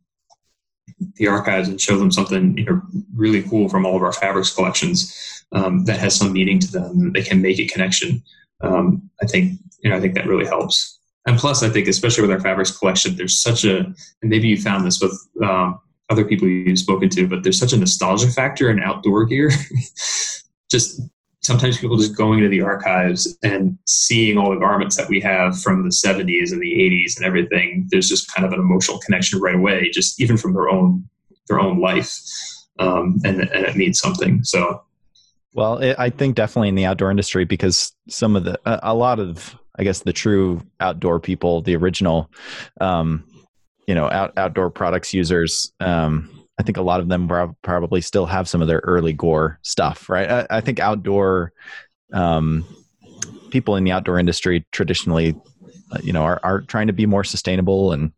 [1.16, 2.80] the archives and show them something you know
[3.14, 7.12] really cool from all of our fabrics collections um, that has some meaning to them.
[7.12, 8.22] They can make a connection.
[8.62, 10.98] Um, I think you know, I think that really helps.
[11.26, 14.60] And plus, I think especially with our fabrics collection, there's such a, and maybe you
[14.60, 15.12] found this with
[15.44, 15.78] um,
[16.10, 19.50] other people you've spoken to, but there's such a nostalgia factor in outdoor gear.
[20.70, 21.00] just
[21.48, 25.58] sometimes people just going to the archives and seeing all the garments that we have
[25.60, 29.40] from the 70s and the 80s and everything there's just kind of an emotional connection
[29.40, 31.08] right away just even from their own
[31.48, 32.14] their own life
[32.78, 34.82] um, and, and it means something so
[35.54, 38.94] well it, i think definitely in the outdoor industry because some of the a, a
[38.94, 42.30] lot of i guess the true outdoor people the original
[42.80, 43.24] um,
[43.88, 47.28] you know out, outdoor products users um, I think a lot of them
[47.62, 50.28] probably still have some of their early gore stuff, right?
[50.28, 51.52] I, I think outdoor
[52.12, 52.64] um,
[53.50, 55.36] people in the outdoor industry traditionally,
[55.92, 58.12] uh, you know, are, are trying to be more sustainable and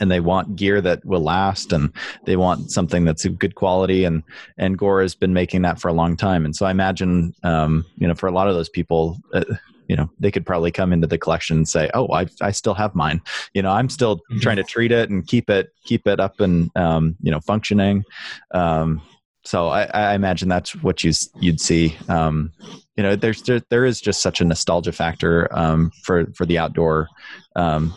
[0.00, 1.92] and they want gear that will last and
[2.24, 4.22] they want something that's of good quality and
[4.56, 7.84] and gore has been making that for a long time and so i imagine um,
[7.96, 9.44] you know for a lot of those people uh,
[9.88, 12.74] you know they could probably come into the collection and say oh i, I still
[12.74, 13.20] have mine
[13.52, 14.38] you know i'm still mm-hmm.
[14.38, 18.04] trying to treat it and keep it keep it up and um, you know functioning
[18.52, 19.02] um,
[19.44, 22.52] so I, I, imagine that's what you you'd see um,
[22.96, 26.58] you know there's there, there is just such a nostalgia factor um, for for the
[26.58, 27.08] outdoor
[27.56, 27.94] um,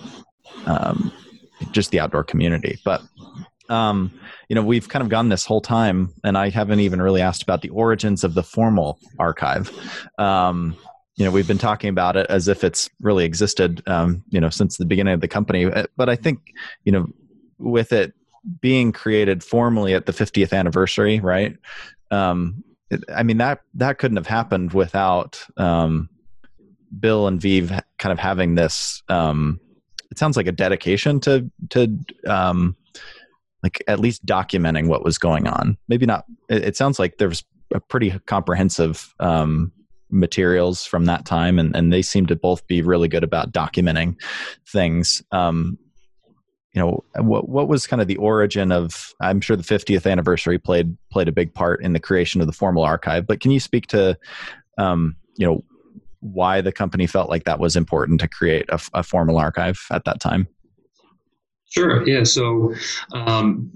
[0.66, 1.12] um,
[1.72, 3.02] just the outdoor community but
[3.70, 4.18] um,
[4.48, 7.44] you know, we've kind of gone this whole time, and I haven't even really asked
[7.44, 9.72] about the origins of the formal archive.
[11.18, 14.50] You know we've been talking about it as if it's really existed um, you know
[14.50, 15.66] since the beginning of the company.
[15.66, 16.54] Uh, but i think
[16.86, 17.08] you know
[17.58, 18.14] with it
[18.62, 21.58] being created formally at the 50th anniversary right?
[22.12, 26.10] Um, it, i mean that that couldn't have happened without um,
[27.00, 29.60] bill and Vieve kind of having this um,
[30.12, 32.76] it sounds like a dedication to to um,
[33.64, 35.78] like at least documenting what was going on.
[35.88, 37.44] Maybe not it, it sounds like there was
[37.74, 39.72] a pretty comprehensive um,
[40.10, 44.16] materials from that time, and, and they seem to both be really good about documenting
[44.68, 45.22] things.
[45.32, 45.78] Um,
[46.74, 49.14] you know, what what was kind of the origin of?
[49.20, 52.54] I'm sure the 50th anniversary played played a big part in the creation of the
[52.54, 53.26] formal archive.
[53.26, 54.18] But can you speak to,
[54.78, 55.64] um, you know,
[56.20, 60.06] why the company felt like that was important to create a, a formal archive at
[60.06, 60.48] that time?
[61.70, 62.08] Sure.
[62.08, 62.24] Yeah.
[62.24, 62.74] So,
[63.12, 63.72] um,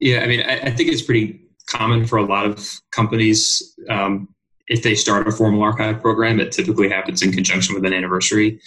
[0.00, 4.28] yeah, I mean, I, I, think it's pretty common for a lot of companies um,
[4.68, 8.60] if they start a formal archive program, it typically happens in conjunction with an anniversary.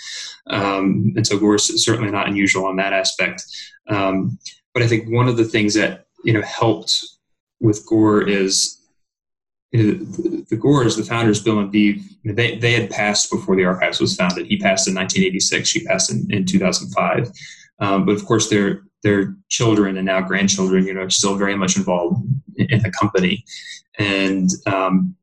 [0.48, 3.44] Um, and so Gore is certainly not unusual on that aspect.
[3.88, 4.38] Um,
[4.74, 7.06] but I think one of the things that you know helped
[7.60, 8.82] with Gore is
[9.72, 13.56] you know, the, the Gores, the founders, Bill and Vieve, they, they had passed before
[13.56, 14.48] the archives was founded.
[14.48, 15.68] He passed in 1986.
[15.68, 17.32] She passed in, in 2005.
[17.80, 21.56] Um, but of course, their their children and now grandchildren, you know, are still very
[21.56, 22.26] much involved
[22.56, 23.44] in, in the company.
[24.00, 25.16] And um,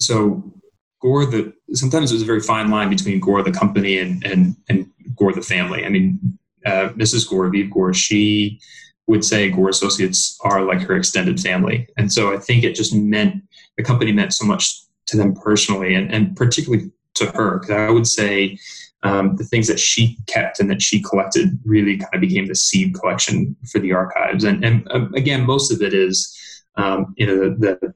[0.00, 0.52] so
[1.00, 4.90] Gore the sometimes there's a very fine line between Gore the company and and and
[5.16, 5.84] Gore the family.
[5.84, 7.28] I mean, uh, Mrs.
[7.28, 8.60] Gore, Vieve Gore, she
[9.06, 12.94] would say Gore Associates are like her extended family, and so I think it just
[12.94, 13.42] meant
[13.76, 17.90] the company meant so much to them personally, and and particularly to her because I
[17.90, 18.58] would say.
[19.02, 22.54] Um, the things that she kept and that she collected really kind of became the
[22.54, 24.44] seed collection for the archives.
[24.44, 26.36] And, and uh, again, most of it is,
[26.76, 27.94] um, you know, the, the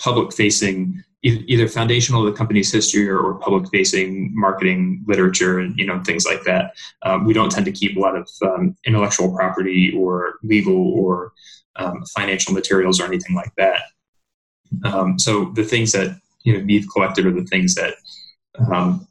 [0.00, 5.86] public facing either foundational to the company's history or, public facing marketing literature and you
[5.86, 6.74] know things like that.
[7.02, 11.32] Um, we don't tend to keep a lot of um, intellectual property or legal or
[11.76, 13.82] um, financial materials or anything like that.
[14.84, 17.94] Um, so the things that you know we've collected are the things that
[18.72, 19.06] um,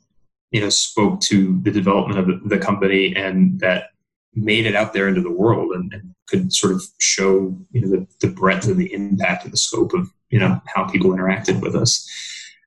[0.52, 3.92] you know spoke to the development of the, the company and that
[4.34, 7.90] made it out there into the world and, and could sort of show you know
[7.90, 11.62] the, the, breadth and the impact and the scope of you know how people interacted
[11.62, 12.08] with us.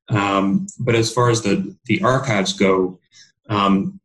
[0.09, 2.99] Um, but as far as the the archives go,
[3.49, 4.01] um,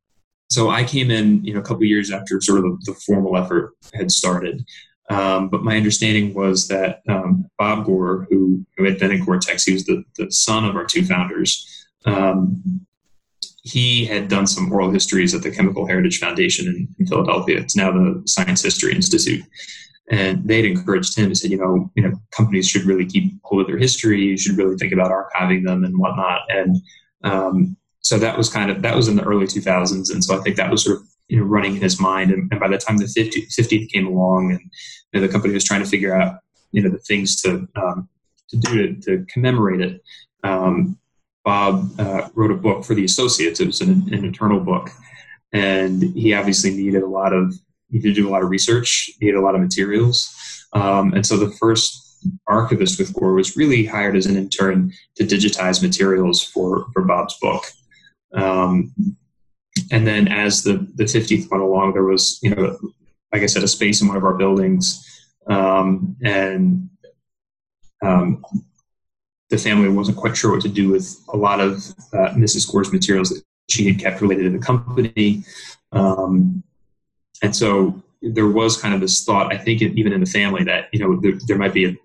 [0.50, 3.74] so I came in you know a couple years after sort of the, formal effort
[3.94, 4.66] had started.
[5.10, 9.64] Um, but my understanding was that um, Bob Gore, who, who had been at Gore-Tex,
[9.64, 11.88] he was the, the son of our two founders.
[12.06, 12.86] Um,
[13.64, 17.60] he had done some oral histories at the Chemical Heritage Foundation in, in, Philadelphia.
[17.60, 19.44] It's now the Science History Institute.
[20.10, 23.62] And they'd encouraged him to say, you know, you know, companies should really keep hold
[23.62, 24.22] of their history.
[24.22, 26.42] You should really think about archiving them and whatnot.
[26.50, 26.78] And
[27.24, 30.14] um, so that was kind of that was in the early 2000s.
[30.14, 32.32] And so I think that was sort of you know running in his mind.
[32.32, 34.62] And, and by the time the 50, 50th came along, and
[35.12, 36.40] you know, the company was trying to figure out
[36.72, 38.08] you know the things to um,
[38.50, 40.02] to do to, to commemorate it.
[40.44, 40.98] Um,
[41.44, 43.60] Bob uh, wrote a book for the associates.
[43.60, 44.90] It was an, an, internal book,
[45.54, 47.54] and he obviously needed a lot of
[47.90, 50.34] needed to do a lot of research, needed a lot of materials,
[50.74, 52.04] um, and so the first
[52.48, 57.38] archivist with Gore was really hired as an intern to digitize materials for for Bob's
[57.40, 57.64] book.
[58.34, 58.94] Um,
[59.92, 62.78] and then as the, the 50th went along, there was, you know,
[63.32, 65.04] like I said, a space in one of our buildings.
[65.48, 66.90] Um, and
[68.04, 68.44] um,
[69.50, 71.78] the family wasn't quite sure what to do with a lot of
[72.14, 72.70] uh, Mrs.
[72.70, 75.44] Gore's materials that she had kept related to the company.
[75.92, 76.64] Um,
[77.42, 80.90] and so there was kind of this thought, I think, even in the family, that
[80.92, 81.98] you know there, there might be a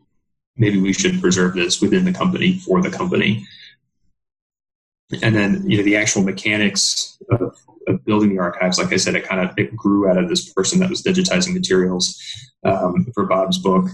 [0.56, 3.46] maybe we should preserve this within the company for the company.
[5.22, 7.56] And then you know the actual mechanics of,
[7.86, 10.52] of building the archives, like I said, it kind of it grew out of this
[10.52, 12.20] person that was digitizing materials
[12.64, 13.88] um, for Bob's book,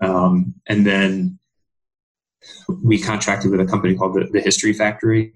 [0.00, 1.38] um, and then
[2.82, 5.32] we contracted with a company called the, the History Factory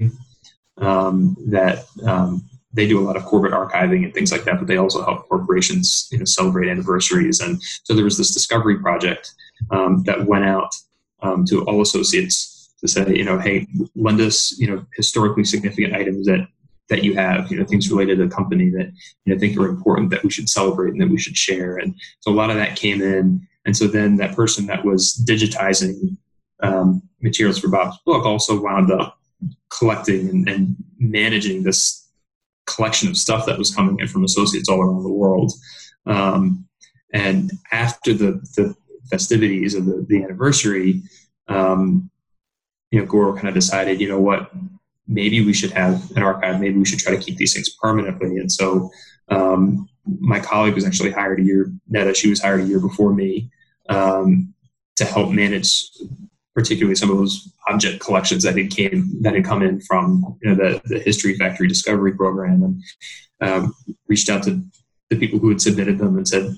[0.76, 2.48] um, that um,
[2.78, 5.28] they do a lot of corporate archiving and things like that, but they also help
[5.28, 7.40] corporations you know celebrate anniversaries.
[7.40, 9.34] And so there was this discovery project
[9.72, 10.72] um, that went out
[11.20, 13.66] um, to all associates to say, you know, hey,
[13.96, 16.46] lend us you know historically significant items that
[16.88, 18.92] that you have, you know, things related to the company that
[19.24, 21.78] you know think are important that we should celebrate and that we should share.
[21.78, 23.46] And so a lot of that came in.
[23.66, 26.16] And so then that person that was digitizing
[26.62, 29.18] um, materials for Bob's book also wound up
[29.76, 32.07] collecting and, and managing this
[32.74, 35.52] collection of stuff that was coming in from associates all around the world.
[36.06, 36.66] Um,
[37.12, 38.74] and after the, the
[39.10, 41.02] festivities of the, the anniversary,
[41.48, 42.10] um,
[42.90, 44.50] you know, Gore kind of decided, you know what,
[45.06, 46.60] maybe we should have an archive.
[46.60, 48.36] Maybe we should try to keep these things permanently.
[48.38, 48.90] And so
[49.28, 53.14] um, my colleague was actually hired a year, Netta, she was hired a year before
[53.14, 53.50] me
[53.88, 54.54] um,
[54.96, 55.84] to help manage
[56.58, 60.48] particularly some of those object collections that had came that had come in from you
[60.50, 62.82] know, the, the History Factory Discovery Program, and
[63.40, 63.74] um,
[64.08, 64.60] reached out to
[65.08, 66.56] the people who had submitted them and said,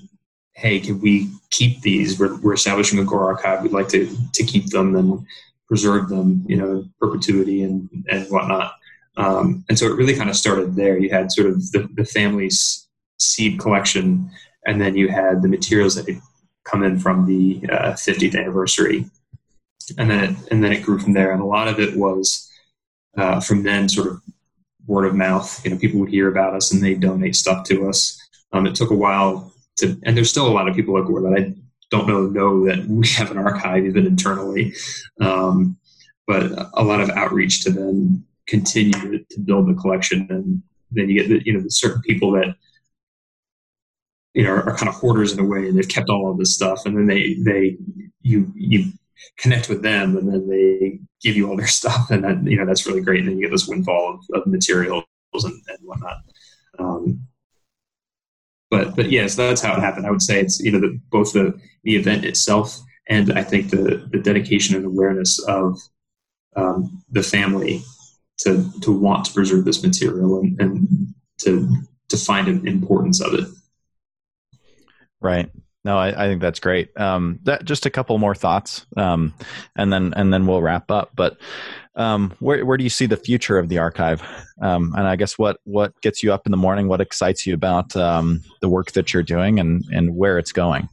[0.53, 2.19] "Hey, can we keep these?
[2.19, 3.61] We're, we're establishing a Gore archive.
[3.61, 5.23] We'd like to to keep them and
[5.67, 8.73] preserve them, you know, in perpetuity and and whatnot."
[9.17, 10.97] Um, and so it really kind of started there.
[10.97, 12.87] You had sort of the, the family's
[13.19, 14.31] seed collection,
[14.65, 16.19] and then you had the materials that had
[16.63, 19.05] come in from the uh, 50th anniversary
[19.97, 21.31] and then it, and then it grew from there.
[21.31, 22.49] And a lot of it was
[23.17, 24.21] uh, from then sort of
[24.85, 25.63] word of mouth.
[25.63, 28.19] You know, people would hear about us and they donate stuff to us.
[28.53, 31.39] Um, it took a while to, and there's still a lot of people Gore that
[31.39, 31.53] I
[31.89, 34.73] don't know know that we have an archive even internally,
[35.19, 35.77] um,
[36.27, 40.27] but a lot of outreach to then continue to, to build the collection.
[40.29, 40.61] And
[40.91, 42.55] then you get the, you know the certain people that
[44.33, 46.37] you know are, are, kind of hoarders in a way and they've kept all of
[46.37, 47.77] this stuff and then they they
[48.21, 48.91] you you
[49.37, 52.65] connect with them and then they give you all their stuff and then you know
[52.65, 55.03] that's really great and then you get this windfall of, of materials
[55.33, 56.17] and, and whatnot.
[56.79, 57.27] Um,
[58.69, 60.05] but but yes that's how it happened.
[60.05, 63.71] I would say it's you know the, both the the event itself and i think
[63.71, 65.79] the the dedication and awareness of
[66.55, 67.81] um, the family
[68.39, 71.69] to to want to preserve this material and, and to
[72.09, 73.47] to find an importance of it.
[75.21, 75.49] Right
[75.83, 76.95] no, I, I, think that's great.
[76.99, 79.33] Um, that just a couple more thoughts, um,
[79.75, 81.11] and then and then we'll wrap up.
[81.15, 81.37] But
[81.95, 84.21] um, where where do you see the future of the archive?
[84.61, 86.87] Um, and I guess what what gets you up in the morning?
[86.87, 90.87] What excites you about um, the work that you're doing, and and where it's going?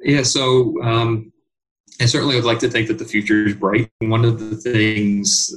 [0.00, 1.32] Yeah, so um,
[2.00, 3.90] I certainly would like to think that the future is bright.
[4.00, 5.54] One of the things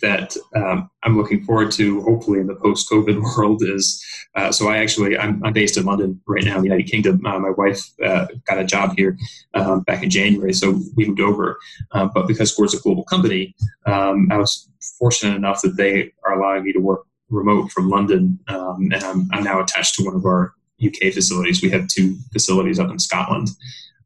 [0.00, 4.04] that um, I'm looking forward to, hopefully in the post-COVID world, is
[4.34, 7.24] uh, so I actually I'm, I'm, based in London right now, in the United Kingdom.
[7.24, 9.16] Uh, my wife uh, got a job here
[9.54, 11.58] um, back in January, so we moved over.
[11.92, 13.54] Um, but because Gore's a global company,
[13.86, 14.68] um, I was
[14.98, 19.28] fortunate enough that they are allowing me to work remote from London, um, and I'm,
[19.32, 20.54] I'm, now attached to one of our
[20.84, 21.62] UK facilities.
[21.62, 23.48] We have two facilities up in Scotland.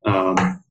[0.05, 0.63] Um,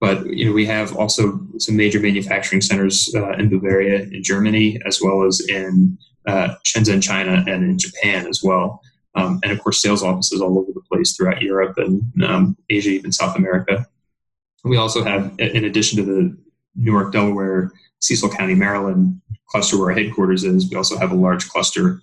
[0.00, 4.80] but you know, we have also some major manufacturing centers uh, in Bavaria, in Germany,
[4.86, 8.80] as well as in uh, Shenzhen, China, and in Japan as well.
[9.14, 12.90] Um, and of course, sales offices all over the place throughout Europe and um, Asia,
[12.90, 13.86] even South America.
[14.64, 16.36] We also have, in addition to the
[16.74, 17.70] Newark, Delaware,
[18.00, 22.00] Cecil County, Maryland cluster where our headquarters is, we also have a large cluster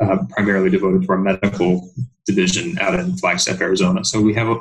[0.00, 1.90] uh, primarily devoted to our medical
[2.26, 4.04] division out in Flagstaff, Arizona.
[4.04, 4.58] So we have a,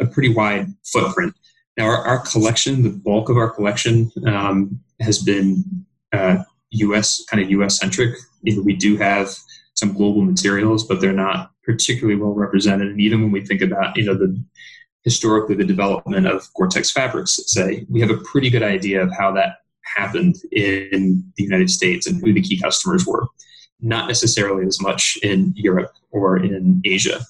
[0.00, 1.34] a pretty wide footprint.
[1.76, 5.64] Now, our, our collection, the bulk of our collection, um, has been
[6.12, 6.38] uh,
[6.70, 7.24] U.S.
[7.30, 7.78] kind of U.S.
[7.78, 8.16] centric.
[8.42, 9.34] You know, we do have
[9.74, 12.88] some global materials, but they're not particularly well represented.
[12.88, 14.42] And even when we think about, you know, the
[15.04, 19.32] historically the development of Gore-Tex fabrics, say, we have a pretty good idea of how
[19.32, 19.56] that
[19.96, 23.26] happened in the United States and who the key customers were.
[23.80, 27.20] Not necessarily as much in Europe or in Asia.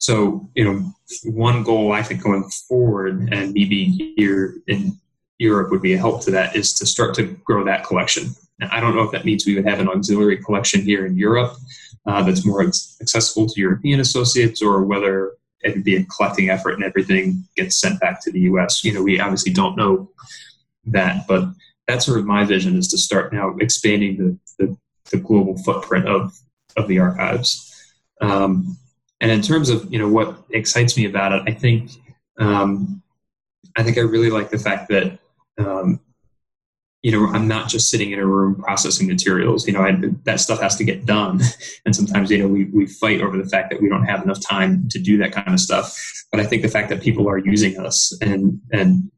[0.00, 0.92] So, you know,
[1.24, 4.98] one goal I think going forward, and me being here in
[5.38, 8.30] Europe would be a help to that is to start to grow that collection.
[8.58, 11.18] Now, I don't know if that means we would have an auxiliary collection here in
[11.18, 11.54] Europe
[12.06, 15.32] uh, that's more accessible to European associates, or whether
[15.62, 18.82] it would be a collecting effort and everything gets sent back to the U.S.
[18.82, 20.10] You know, we obviously don't know
[20.86, 21.44] that, but
[21.86, 24.76] that's sort of my vision is to start now expanding the, the,
[25.10, 26.32] the global footprint of
[26.76, 27.66] of the archives.
[28.22, 28.78] Um,
[29.20, 31.90] and in terms of you know what excites me about it, I think
[32.38, 33.02] um,
[33.76, 35.18] I think I really like the fact that
[35.58, 36.00] um,
[37.02, 39.66] you know I'm not just sitting in a room processing materials.
[39.66, 41.40] You know I, that stuff has to get done,
[41.84, 44.40] and sometimes you know we we fight over the fact that we don't have enough
[44.40, 45.96] time to do that kind of stuff.
[46.30, 49.10] But I think the fact that people are using us and and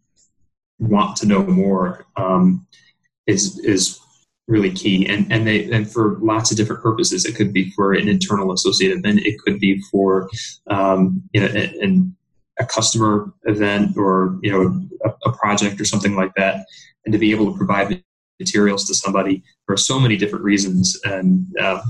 [0.79, 2.67] want to know more um,
[3.27, 4.02] is is
[4.53, 5.07] really key.
[5.09, 8.53] And and they and for lots of different purposes it could be for an internal
[8.53, 9.21] associate event.
[9.21, 10.29] It could be for
[10.69, 12.15] um, you know an,
[12.59, 14.63] a customer event or you know
[15.07, 16.67] a, a, project or something like that.
[17.05, 18.05] And to be able to provide
[18.39, 21.81] materials to somebody for so many different reasons and uh,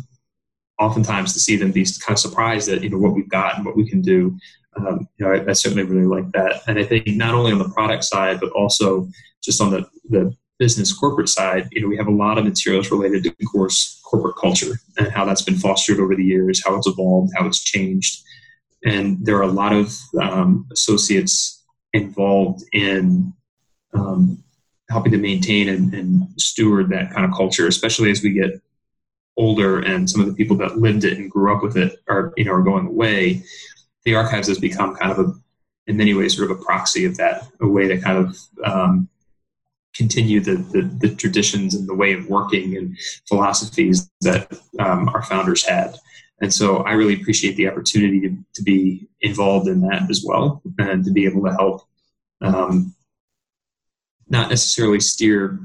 [0.78, 3.66] oftentimes to see them be kind of surprised at you know what we've got and
[3.66, 4.36] what we can do
[4.76, 6.62] um, you know I, I certainly really like that.
[6.66, 9.08] And i think not only on the product side but also
[9.42, 10.24] just on the the
[10.62, 14.36] business corporate side, you know, we have a lot of materials related to course corporate
[14.36, 18.22] culture and how that's been fostered over the years, how it's evolved, how it's changed.
[18.84, 23.32] And there are a lot of um, associates involved in
[23.92, 24.40] um,
[24.88, 28.52] helping to maintain and, and, steward that kind of culture, especially as we get
[29.36, 32.32] older and some of the people that lived it and grew up with it are,
[32.36, 33.42] you know, are going away.
[34.04, 35.32] The archives has become kind of a,
[35.88, 39.08] in many ways, sort of a proxy of that, a way to kind of um,
[39.94, 42.96] continue the, the, the, traditions and the way of working and
[43.28, 45.94] philosophies that um, our founders had.
[46.40, 50.62] And so I really appreciate the opportunity to, to be involved in that as well
[50.78, 51.82] and to be able to help
[52.40, 52.94] um,
[54.28, 55.60] not necessarily steer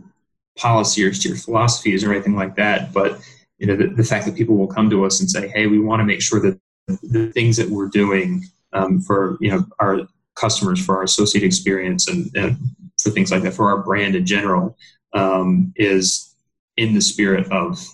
[0.57, 3.19] policy or steer philosophies or anything like that, but
[3.57, 5.79] you know the, the fact that people will come to us and say, "Hey, we
[5.79, 6.59] want to make sure that
[7.03, 12.07] the things that we're doing um, for you know our customers, for our associate experience,
[12.07, 12.57] and, and
[13.01, 14.77] for things like that, for our brand in general,
[15.13, 16.35] um, is
[16.75, 17.85] in the spirit of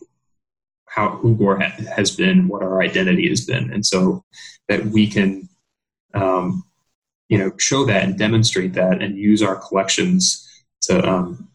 [0.87, 4.23] how Ugor ha- has been, what our identity has been, and so
[4.69, 5.49] that we can,
[6.13, 6.63] um,
[7.29, 10.47] you know, show that and demonstrate that, and use our collections
[10.81, 11.49] to um,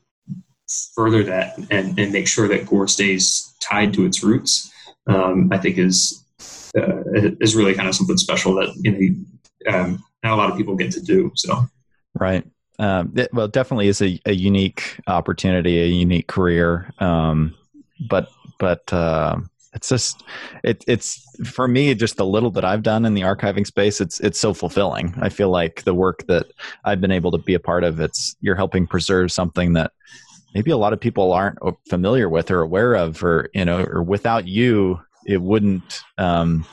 [0.95, 4.73] further that and, and make sure that Gore stays tied to its roots.
[5.07, 6.25] Um, I think is
[6.77, 7.03] uh,
[7.41, 10.77] is really kind of something special that you know um, not a lot of people
[10.77, 11.33] get to do.
[11.35, 11.67] So
[12.15, 12.45] right
[12.79, 16.93] um, it, well, definitely is a, a, unique opportunity, a unique career.
[17.01, 17.55] Um,
[18.09, 19.39] but but uh,
[19.75, 20.23] it's just
[20.63, 24.01] it, it's for me just the little that I've done in the archiving space.
[24.01, 25.15] It's it's so fulfilling.
[25.21, 26.47] I feel like the work that
[26.85, 28.01] I've been able to be a part of.
[28.01, 29.93] It's you're helping preserve something that
[30.55, 31.59] maybe a lot of people aren't
[31.89, 36.01] familiar with or aware of, or you know, or without you, it wouldn't.
[36.17, 36.65] Um,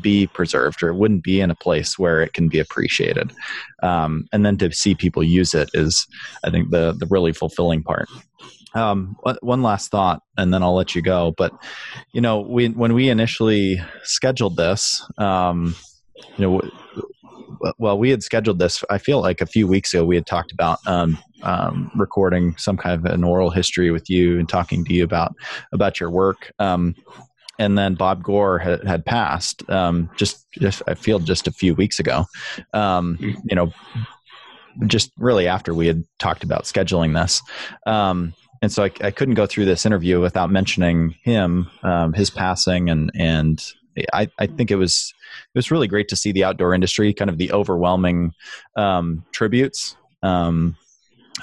[0.00, 3.32] be preserved or it wouldn't be in a place where it can be appreciated.
[3.82, 6.06] Um, and then to see people use it is,
[6.44, 8.08] I think, the the really fulfilling part.
[8.74, 11.34] Um, one last thought, and then I'll let you go.
[11.36, 11.52] But
[12.12, 15.76] you know, we when we initially scheduled this, um,
[16.38, 16.70] you know,
[17.78, 18.82] well, we had scheduled this.
[18.90, 22.76] I feel like a few weeks ago we had talked about um, um, recording some
[22.76, 25.34] kind of an oral history with you and talking to you about
[25.72, 26.52] about your work.
[26.58, 26.94] Um,
[27.62, 31.76] and then Bob Gore had, had passed um, just, just, I feel just a few
[31.76, 32.24] weeks ago.
[32.74, 33.72] Um, you know,
[34.86, 37.40] just really after we had talked about scheduling this.
[37.86, 42.30] Um, and so I, I, couldn't go through this interview without mentioning him, um, his
[42.30, 43.64] passing, and and
[44.12, 45.12] I, I think it was
[45.54, 48.32] it was really great to see the outdoor industry, kind of the overwhelming
[48.76, 50.76] um, tributes um,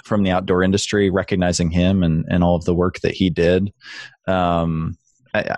[0.04, 3.74] from the outdoor industry, recognizing him and, and all of the work that he did.
[4.28, 4.98] Um,
[5.34, 5.56] I,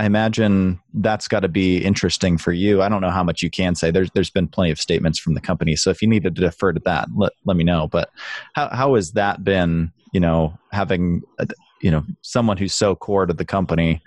[0.00, 2.80] I imagine that's got to be interesting for you.
[2.80, 3.90] I don't know how much you can say.
[3.90, 6.72] There's there's been plenty of statements from the company, so if you need to defer
[6.72, 7.86] to that, let let me know.
[7.86, 8.08] But
[8.54, 9.92] how how has that been?
[10.14, 11.46] You know, having a,
[11.82, 14.00] you know someone who's so core to the company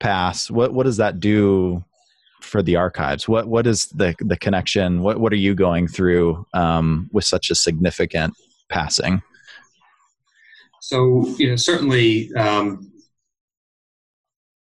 [0.00, 0.50] pass.
[0.50, 1.82] What what does that do
[2.42, 3.26] for the archives?
[3.26, 5.00] What what is the the connection?
[5.00, 8.34] What what are you going through um, with such a significant
[8.68, 9.22] passing?
[10.82, 12.34] So you know, certainly.
[12.34, 12.92] Um,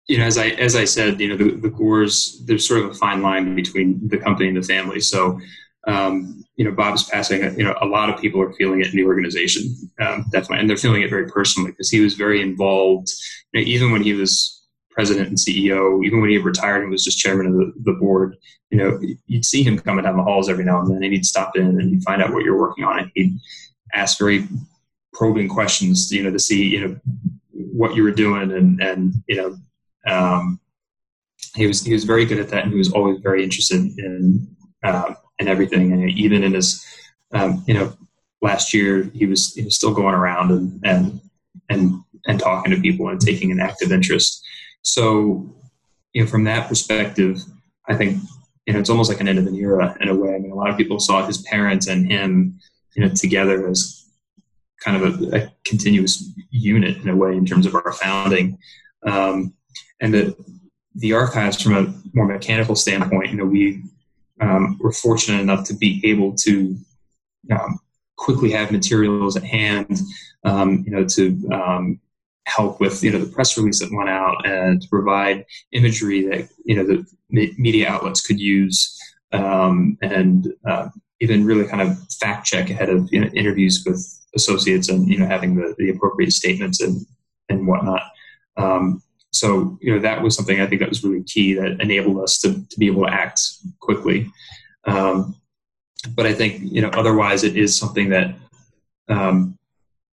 [0.08, 2.92] you know, as I as I said, you know, the, the Gores, there's sort of
[2.92, 5.00] a fine line between the company and the family.
[5.00, 5.40] So,
[5.88, 7.42] um, you know, Bob's passing.
[7.58, 10.70] You know, a lot of people are feeling it in the organization, um, definitely, and
[10.70, 13.10] they're feeling it very personally because he was very involved.
[13.54, 17.04] You know, even when he was president and CEO, even when he retired and was
[17.04, 18.38] just chairman of the, the board,
[18.70, 21.26] you know, you'd see him coming down the halls every now and then, and he'd
[21.26, 23.38] stop in and he'd find out what you're working on, and he'd
[23.94, 24.48] ask very
[25.14, 27.00] probing questions, you know, to see, you know,
[27.52, 29.56] what you were doing and, and, you know,
[30.08, 30.60] um,
[31.56, 34.48] he was, he was very good at that and he was always very interested in,
[34.84, 35.94] uh, in everything.
[35.94, 36.86] And even in his,
[37.34, 37.94] um, you know,
[38.42, 41.22] last year he was, he was still going around and, and,
[41.70, 44.44] and, and talking to people and taking an active interest.
[44.82, 45.56] So,
[46.14, 47.42] you know, from that perspective,
[47.88, 48.22] I think,
[48.66, 50.34] you know, it's almost like an end of an era in a way.
[50.34, 52.60] I mean, a lot of people saw his parents and him,
[52.96, 54.06] you know, together as
[54.84, 58.58] kind of a, a continuous unit in a way in terms of our founding.
[59.06, 59.54] Um,
[60.02, 60.36] and the,
[60.96, 63.84] the archives from a more mechanical standpoint, you know, we
[64.42, 66.78] um, were fortunate enough to be able to
[67.52, 67.80] um,
[68.18, 70.00] quickly have materials at hand,
[70.44, 72.00] um, you know, to um,
[72.46, 76.48] help with you know the press release that went out and to provide imagery that
[76.64, 77.06] you know the
[77.58, 78.98] media outlets could use
[79.32, 80.90] um, and uh,
[81.22, 84.00] even really kind of fact check ahead of you know, interviews with
[84.36, 87.06] associates and you know having the, the appropriate statements and
[87.50, 88.02] and whatnot.
[88.58, 89.02] Um,
[89.36, 92.40] so you know that was something I think that was really key that enabled us
[92.40, 93.42] to, to be able to act
[93.80, 94.32] quickly.
[94.86, 95.36] Um,
[96.16, 98.36] but I think you know otherwise it is something that
[99.10, 99.58] um,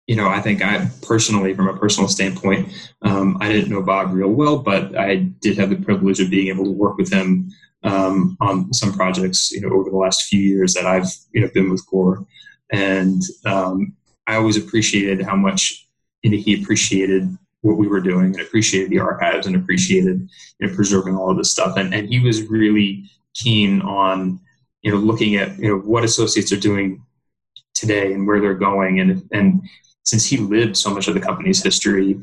[0.07, 4.11] you know, I think I personally, from a personal standpoint, um, I didn't know Bob
[4.11, 7.49] real well, but I did have the privilege of being able to work with him
[7.83, 11.49] um, on some projects, you know, over the last few years that I've, you know,
[11.53, 12.25] been with Gore.
[12.71, 13.95] And um,
[14.27, 15.87] I always appreciated how much
[16.23, 20.27] you know, he appreciated what we were doing and appreciated the archives and appreciated
[20.59, 21.77] you know, preserving all of this stuff.
[21.77, 24.39] And, and he was really keen on,
[24.81, 27.03] you know, looking at, you know, what associates are doing
[27.73, 29.61] today and where they're going and and
[30.03, 32.19] since he lived so much of the company's history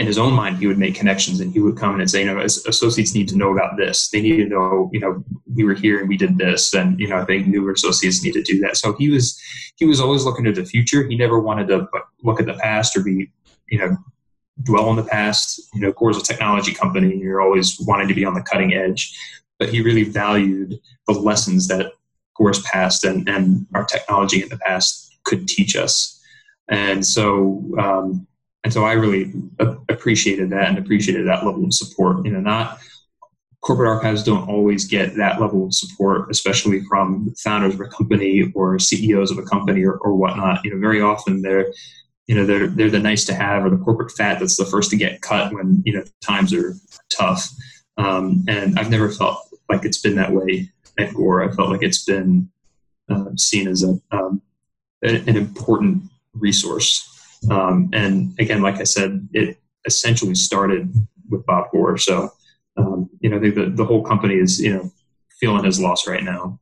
[0.00, 2.20] in his own mind, he would make connections and he would come in and say,
[2.20, 4.08] you know, associates need to know about this.
[4.08, 5.22] They need to know, you know,
[5.54, 6.72] we were here and we did this.
[6.72, 8.78] And, you know, I think newer associates need to do that.
[8.78, 9.38] So he was,
[9.76, 11.06] he was always looking to the future.
[11.06, 11.86] He never wanted to
[12.22, 13.30] look at the past or be,
[13.68, 13.94] you know,
[14.62, 15.60] dwell on the past.
[15.74, 17.12] You know, Gore's a technology company.
[17.12, 19.16] And you're always wanting to be on the cutting edge.
[19.58, 21.92] But he really valued the lessons that
[22.36, 26.20] Gore's past and, and our technology in the past could teach us
[26.70, 28.26] and so um,
[28.62, 29.32] and so I really
[29.88, 32.24] appreciated that and appreciated that level of support.
[32.24, 32.78] You know, not
[33.62, 38.50] corporate archives don't always get that level of support, especially from founders of a company
[38.54, 40.64] or CEOs of a company or, or whatnot.
[40.64, 41.72] You know, very often they're
[42.30, 44.88] you know they're they're the nice to have or the corporate fat that's the first
[44.90, 46.76] to get cut when you know times are
[47.08, 47.50] tough.
[47.96, 51.42] Um, and I've never felt like it's been that way at Gore.
[51.42, 52.48] I felt like it's been
[53.10, 54.40] uh, seen as a um,
[55.02, 56.04] an important
[56.34, 57.04] resource.
[57.50, 60.94] Um, and again, like I said, it essentially started
[61.30, 61.98] with Bob Gore.
[61.98, 62.30] So,
[62.76, 64.92] um, you know, the, the whole company is, you know,
[65.40, 66.59] feeling his loss right now.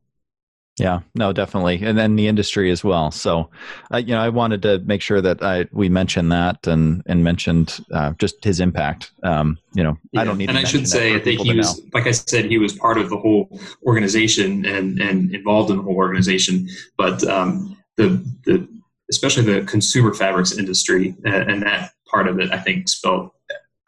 [0.79, 3.11] Yeah, no, definitely, and then the industry as well.
[3.11, 3.49] So,
[3.93, 7.21] uh, you know, I wanted to make sure that I we mentioned that and and
[7.21, 9.11] mentioned uh, just his impact.
[9.21, 10.21] Um, you know, yeah.
[10.21, 10.47] I don't need.
[10.47, 11.89] And I should say, I think he was, know.
[11.93, 15.83] like I said, he was part of the whole organization and and involved in the
[15.83, 16.69] whole organization.
[16.97, 18.65] But um, the the
[19.11, 23.31] especially the consumer fabrics industry, and that part of it, I think, spelled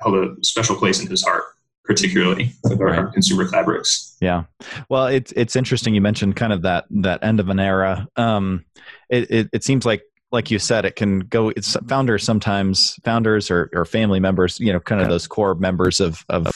[0.01, 1.43] held a special place in his heart,
[1.83, 3.13] particularly with our, right.
[3.13, 4.15] consumer fabrics.
[4.21, 4.43] Yeah,
[4.89, 5.93] well, it's it's interesting.
[5.93, 8.07] You mentioned kind of that that end of an era.
[8.15, 8.65] Um,
[9.09, 11.49] it, it, it seems like like you said, it can go.
[11.49, 15.99] It's founders sometimes, founders or, or family members, you know, kind of those core members
[15.99, 16.47] of of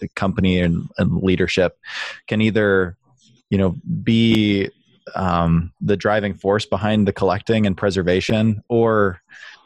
[0.00, 1.78] the company and, and leadership,
[2.26, 2.96] can either,
[3.50, 4.68] you know, be
[5.14, 9.20] um, the driving force behind the collecting and preservation, or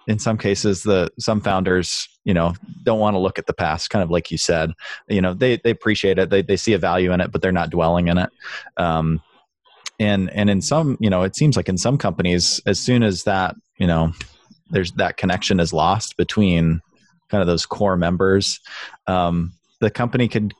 [0.09, 3.91] in some cases, the some founders, you know, don't want to look at the past.
[3.91, 4.73] Kind of like you said,
[5.07, 7.53] you know, they they appreciate it, they they see a value in it, but they're
[7.53, 8.31] not dwelling in it.
[8.79, 9.23] Um,
[10.01, 13.25] and and in some, you know, it seems like in some companies, as soon as
[13.25, 14.13] that, you know,
[14.71, 16.81] there's that connection is lost between
[17.29, 18.61] kind of those core members.
[19.07, 20.55] Um, the company could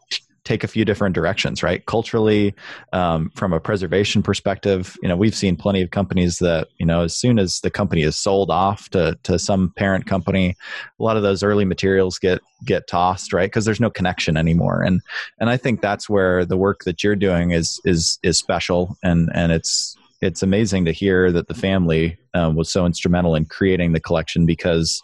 [0.49, 1.85] take a few different directions, right?
[1.85, 2.55] Culturally,
[2.95, 7.03] um, from a preservation perspective, you know, we've seen plenty of companies that, you know,
[7.03, 10.57] as soon as the company is sold off to, to some parent company,
[10.99, 13.51] a lot of those early materials get get tossed, right?
[13.51, 14.83] Because there's no connection anymore.
[14.83, 15.03] And
[15.39, 19.31] and I think that's where the work that you're doing is is is special, and
[19.35, 23.93] and it's it's amazing to hear that the family uh, was so instrumental in creating
[23.93, 25.01] the collection because,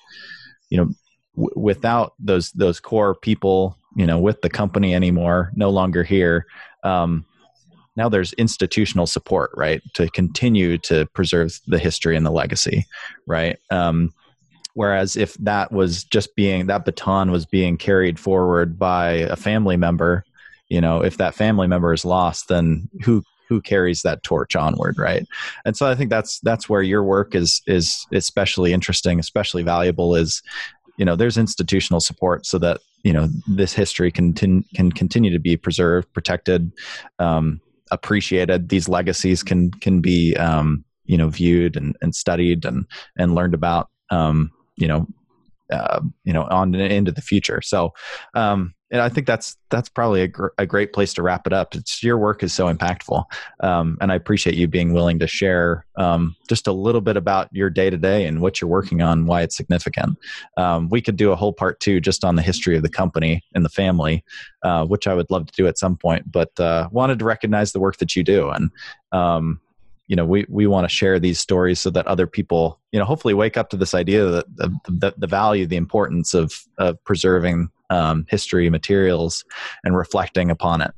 [0.70, 0.88] you know,
[1.36, 6.46] w- without those those core people you know with the company anymore no longer here
[6.82, 7.24] um,
[7.96, 12.86] now there's institutional support right to continue to preserve the history and the legacy
[13.26, 14.12] right um,
[14.74, 19.76] whereas if that was just being that baton was being carried forward by a family
[19.76, 20.24] member
[20.68, 24.98] you know if that family member is lost then who who carries that torch onward,
[24.98, 25.26] right?
[25.64, 30.14] And so I think that's that's where your work is is especially interesting, especially valuable.
[30.14, 30.42] Is
[30.96, 35.38] you know there's institutional support so that you know this history can can continue to
[35.38, 36.72] be preserved, protected,
[37.18, 38.68] um, appreciated.
[38.68, 42.86] These legacies can can be um, you know viewed and, and studied and
[43.16, 43.88] and learned about.
[44.10, 45.06] Um, you know
[45.72, 47.60] uh, you know on into the future.
[47.62, 47.92] So,
[48.34, 51.52] um, and I think that's that's probably a, gr- a, great place to wrap it
[51.52, 51.74] up.
[51.74, 53.24] It's your work is so impactful,
[53.58, 57.48] um, and I appreciate you being willing to share um, just a little bit about
[57.50, 60.16] your day to day and what you're working on, why it's significant.
[60.56, 63.42] Um, we could do a whole part two just on the history of the company
[63.52, 64.22] and the family,
[64.62, 66.30] uh, which I would love to do at some point.
[66.30, 68.70] But uh, wanted to recognize the work that you do, and
[69.10, 69.60] um,
[70.06, 73.04] you know we we want to share these stories so that other people you know
[73.04, 77.02] hopefully wake up to this idea that the, the, the value the importance of of
[77.02, 79.44] preserving um, history materials
[79.84, 80.92] and reflecting upon it.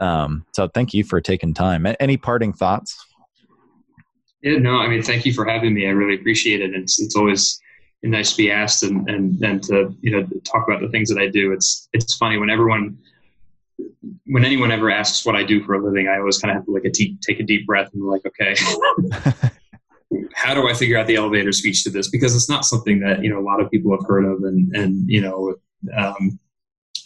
[0.00, 1.86] Um, so thank you for taking time.
[2.00, 2.96] Any parting thoughts?
[4.42, 5.86] Yeah no i mean thank you for having me.
[5.86, 6.72] I really appreciate it.
[6.72, 7.60] It's it's always
[8.04, 11.20] nice to be asked and and and to you know talk about the things that
[11.20, 11.52] i do.
[11.52, 12.96] It's it's funny when everyone
[14.26, 16.64] when anyone ever asks what I do for a living, I always kind of have
[16.66, 18.54] to like a deep, take a deep breath and be like, okay,
[20.34, 22.08] how do I figure out the elevator speech to this?
[22.08, 24.74] Because it's not something that you know a lot of people have heard of, and
[24.74, 25.54] and you know
[25.96, 26.38] um,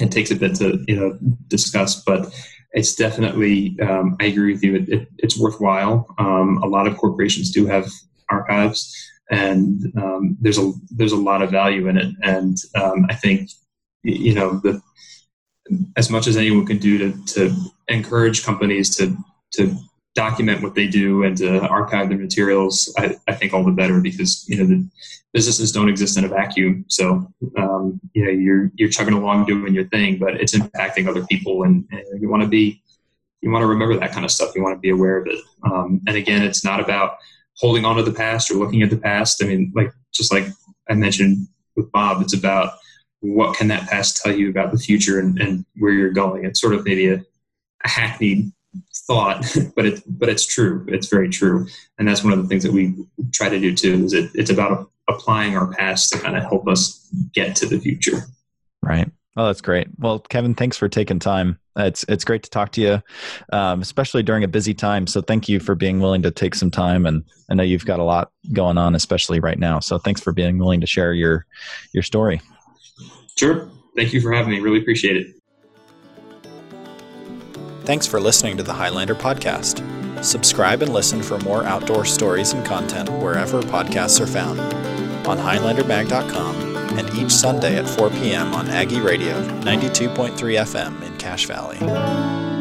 [0.00, 1.18] it takes a bit to you know
[1.48, 2.32] discuss, but
[2.72, 4.76] it's definitely um, I agree with you.
[4.76, 6.06] It, it, it's worthwhile.
[6.18, 7.88] Um, a lot of corporations do have
[8.30, 8.94] archives,
[9.30, 13.50] and um, there's a there's a lot of value in it, and um, I think
[14.02, 14.80] you know the
[15.96, 17.54] as much as anyone can do to, to
[17.88, 19.16] encourage companies to
[19.52, 19.76] to
[20.14, 24.00] document what they do and to archive their materials, I, I think all the better
[24.00, 24.86] because you know the
[25.32, 26.84] businesses don't exist in a vacuum.
[26.88, 31.24] So um, you know you're you're chugging along doing your thing, but it's impacting other
[31.26, 32.82] people, and, and you want to be
[33.40, 34.54] you want to remember that kind of stuff.
[34.54, 35.40] You want to be aware of it.
[35.64, 37.16] Um, and again, it's not about
[37.56, 39.42] holding on to the past or looking at the past.
[39.42, 40.46] I mean, like just like
[40.88, 42.74] I mentioned with Bob, it's about
[43.20, 46.44] what can that past tell you about the future and, and where you're going?
[46.44, 47.22] It's sort of maybe a,
[47.84, 48.52] a hackneyed
[49.06, 49.44] thought,
[49.76, 50.84] but it but it's true.
[50.88, 51.66] It's very true,
[51.98, 52.94] and that's one of the things that we
[53.32, 54.04] try to do too.
[54.04, 57.78] Is it, it's about applying our past to kind of help us get to the
[57.78, 58.22] future.
[58.82, 59.10] Right.
[59.36, 59.88] Oh, that's great.
[59.98, 61.58] Well, Kevin, thanks for taking time.
[61.76, 63.02] It's it's great to talk to you,
[63.50, 65.06] um, especially during a busy time.
[65.06, 67.98] So thank you for being willing to take some time, and I know you've got
[67.98, 69.80] a lot going on, especially right now.
[69.80, 71.46] So thanks for being willing to share your
[71.94, 72.42] your story.
[73.38, 73.70] Sure.
[73.96, 74.60] Thank you for having me.
[74.60, 75.41] Really appreciate it.
[77.84, 79.82] Thanks for listening to the Highlander Podcast.
[80.24, 84.60] Subscribe and listen for more outdoor stories and content wherever podcasts are found
[85.26, 86.56] on HighlanderMag.com
[86.96, 88.54] and each Sunday at 4 p.m.
[88.54, 92.51] on Aggie Radio 92.3 FM in Cache Valley.